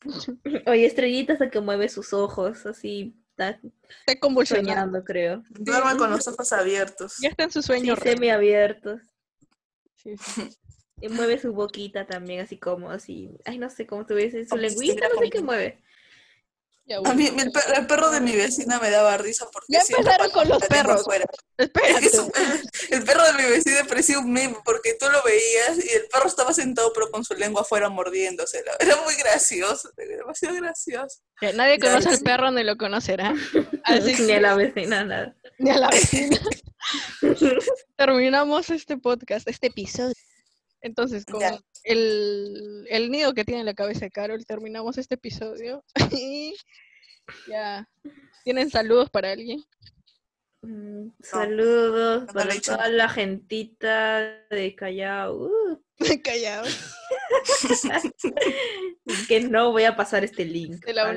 [0.66, 3.60] Oye, estrellita hasta que mueve sus ojos, así está
[4.06, 5.04] Está convulsionando.
[5.04, 5.42] creo.
[5.50, 7.16] Duerme con los ojos abiertos.
[7.20, 7.94] Ya está en su Sí, sueño.
[7.94, 8.14] real.
[8.16, 9.00] semiabiertos.
[9.96, 10.48] Sí, sí.
[11.00, 13.30] Y mueve su boquita también, así como así.
[13.44, 15.82] Ay, no sé cómo tuviese su Como lengüita, no sé qué mueve.
[17.04, 20.12] A mí el, per- el perro de mi vecina me daba risa porque Ya siempre
[20.12, 21.02] empezaron con los perros.
[21.58, 21.70] Es
[22.90, 26.26] el perro de mi vecina parecía un meme porque tú lo veías y el perro
[26.26, 28.72] estaba sentado pero con su lengua afuera mordiéndosela.
[28.80, 31.20] Era muy gracioso, demasiado gracioso.
[31.54, 33.34] Nadie conoce al perro ni lo conocerá.
[33.84, 35.34] Así Ni que a la vecina, nada.
[35.58, 36.38] ni a la vecina.
[37.96, 40.14] Terminamos este podcast, este episodio.
[40.82, 41.58] Entonces, con Ya.
[41.84, 45.84] el, el nido que tiene en la cabeza de Carol, terminamos este episodio.
[46.12, 46.54] Y
[47.48, 47.88] ya.
[48.44, 49.64] ¿Tienen saludos para alguien?
[50.62, 55.46] Mm, Saludos no para toda la gentita de Callao.
[55.46, 55.80] Uh,
[56.24, 56.68] Callado.
[59.28, 60.84] que no voy a pasar este link.
[60.84, 61.12] De la a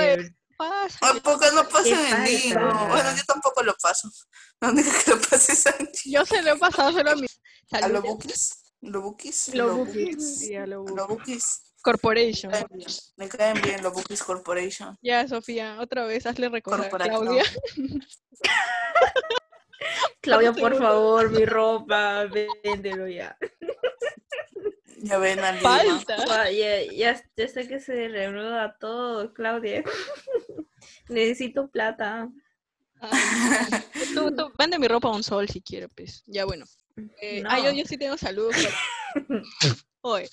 [0.00, 0.98] de Pasa.
[1.00, 2.54] Tampoco no el link.
[2.54, 2.88] falta.
[2.88, 4.10] Bueno, yo tampoco lo paso.
[4.60, 6.12] Única que lo pase es Angie.
[6.12, 7.26] Yo se lo he pasado solo a mi.
[7.72, 8.61] ¿A los Saludos.
[8.82, 9.54] ¿Los bookies?
[9.54, 10.50] Lo Los Bookies.
[11.08, 11.28] bookies.
[11.28, 11.72] Los.
[11.82, 12.52] Corporation.
[12.52, 12.88] Me caen bien.
[13.16, 14.96] Me caen bien los bookies corporation.
[15.02, 17.08] Ya, Sofía, otra vez hazle recordar a.
[17.08, 17.44] Claudia.
[20.20, 22.24] Claudia, por favor, mi ropa,
[22.62, 23.36] véndelo ya.
[24.98, 25.78] Ya ven a Lima.
[25.78, 26.16] Falta.
[26.28, 29.82] Ah, Ya, ya, ya sé que se reanuda todo, Claudia.
[31.08, 32.28] Necesito plata.
[33.00, 33.82] Ay,
[34.14, 36.22] tú, tú, vende mi ropa a un sol si quiere, pues.
[36.26, 36.64] Ya, bueno.
[37.20, 38.54] Eh, Ah, yo, yo sí tengo saludos.
[40.02, 40.28] Oye.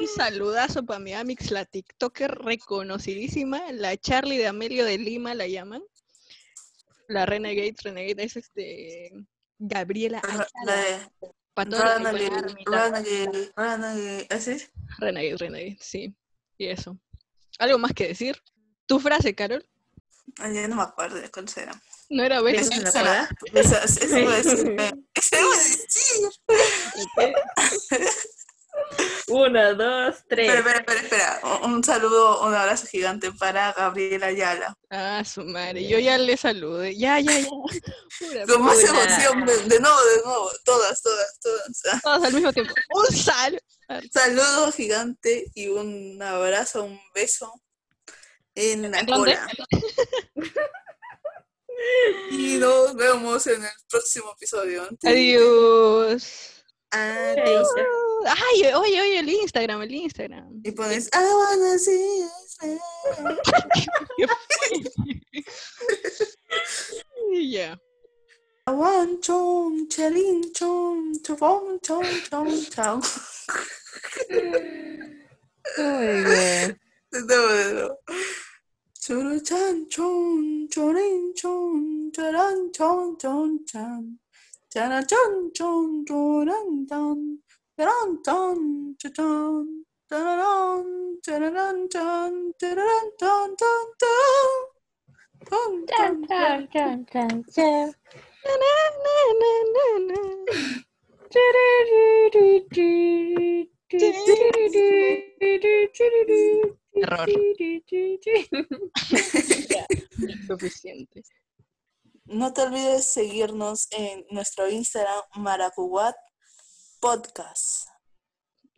[0.00, 5.46] Un saludazo para mi Amix, la TikToker reconocidísima, la Charlie de Amelio de Lima la
[5.46, 5.82] llaman.
[7.08, 9.12] La Renegade, Renegade es este
[9.58, 11.10] Gabriela La Ayala.
[12.00, 12.54] Renegade.
[12.66, 14.26] Renegade, Renegade.
[14.30, 14.70] ¿Ese es?
[14.98, 16.16] Renegade, Renegade, sí.
[16.58, 16.98] Y eso.
[17.58, 18.40] ¿Algo más que decir?
[18.86, 19.64] ¿Tu frase, Carol?
[20.38, 21.80] Ay, ya no me acuerdo de cuál será.
[22.12, 22.78] ¿No era ¿Besos besos?
[22.78, 23.28] en la cola?
[23.60, 24.76] esa- Eso iba a decir.
[25.14, 25.88] Eso iba a decir.
[29.28, 30.48] Una, dos, tres.
[30.48, 31.00] Espera, espera, espera,
[31.40, 31.58] espera.
[31.62, 34.76] Un, un saludo, un abrazo gigante para Gabriela Ayala.
[34.90, 35.86] Ah, su madre.
[35.86, 36.96] Yo ya le saludé.
[36.96, 37.46] Ya, ya, ya.
[37.48, 38.88] Pura Con más Una.
[39.04, 40.50] emoción, de, de nuevo, de nuevo.
[40.64, 42.02] Todas, todas, todas.
[42.02, 42.74] Todos al mismo tiempo.
[42.90, 43.62] Un sal.
[44.12, 47.52] Saludo gigante y un abrazo, un beso
[48.54, 49.46] en la ¿En cola.
[52.30, 54.86] Y nos vemos en el próximo episodio.
[55.04, 56.50] Adiós.
[56.90, 57.68] Adiós.
[58.26, 60.60] Ay, oye, oye, el Instagram, el Instagram.
[60.62, 62.28] Y pones, I wanna see
[67.50, 67.76] ya.
[68.66, 73.02] I want chon, chalin, chon, chon, chon, chon, chon.
[75.76, 75.90] De
[76.22, 76.76] nuevo,
[77.10, 77.22] de
[77.74, 77.98] nuevo.
[79.02, 84.18] Churuchan chon chorin chon charan chon chon chan
[84.72, 87.38] charan chon chon choran tan
[87.78, 88.58] charan tan
[89.00, 89.66] chachan
[90.10, 90.86] charan
[91.24, 94.66] charan chan charan tan tan tan
[95.50, 97.44] tan tan tan tan tan
[98.44, 98.74] na na
[99.04, 100.20] na na na na
[106.94, 107.28] Error.
[109.68, 109.86] Ya,
[110.46, 111.22] suficiente.
[112.24, 116.14] No te olvides seguirnos en nuestro Instagram, Maracuat
[117.00, 117.88] Podcast.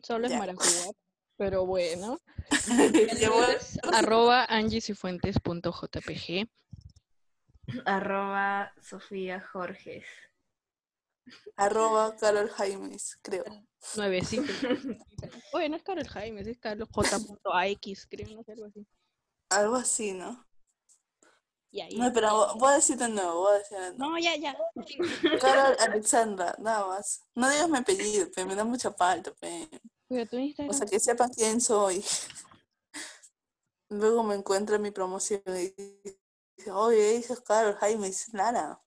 [0.03, 0.39] Solo es Ya.
[0.39, 0.91] maracuyá,
[1.37, 2.19] pero bueno.
[3.93, 6.47] Arroba angiesifuentes.jpg.
[7.85, 10.05] Arroba Sofía Jorges.
[11.55, 13.43] Arroba Carol Jaimes, creo.
[13.95, 14.43] Nuevecito.
[15.53, 18.87] Oye, no es Carol Jaime, es Carlos J.AX, creo, no sé, algo así.
[19.49, 20.45] Algo así, ¿no?
[21.71, 21.97] Ya, ya.
[22.05, 24.11] No, pero voy a decir de nuevo, voy a decir de nuevo.
[24.11, 24.57] No, ya, ya.
[25.41, 27.21] Carol Alexandra, nada más.
[27.35, 29.69] No digas mi apellido, pe, me da mucha falta, pe.
[30.07, 30.29] Pero
[30.69, 32.03] O sea, que sepan quién soy.
[33.89, 35.73] Luego me encuentra mi promoción y
[36.57, 38.81] dice, oye, es Carol Jaime, dice, Lara.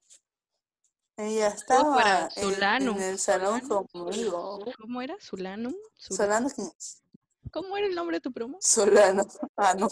[1.21, 2.91] Ella estaba en, Solano.
[2.95, 3.87] en el salón Solano.
[3.91, 4.65] conmigo.
[4.79, 5.17] ¿Cómo era?
[5.19, 5.73] ¿Sulanum?
[5.97, 7.03] Sul- Solano, ¿quién es?
[7.51, 8.57] ¿Cómo era el nombre de tu promo?
[8.61, 9.27] Solano.
[9.57, 9.89] Ah, no.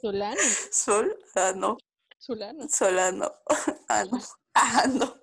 [0.00, 0.40] Solano.
[0.70, 1.76] Sol, ah, no.
[2.18, 2.68] Solano.
[2.68, 3.32] Solano.
[3.88, 4.20] Ah, no.
[4.54, 5.14] Ah, no.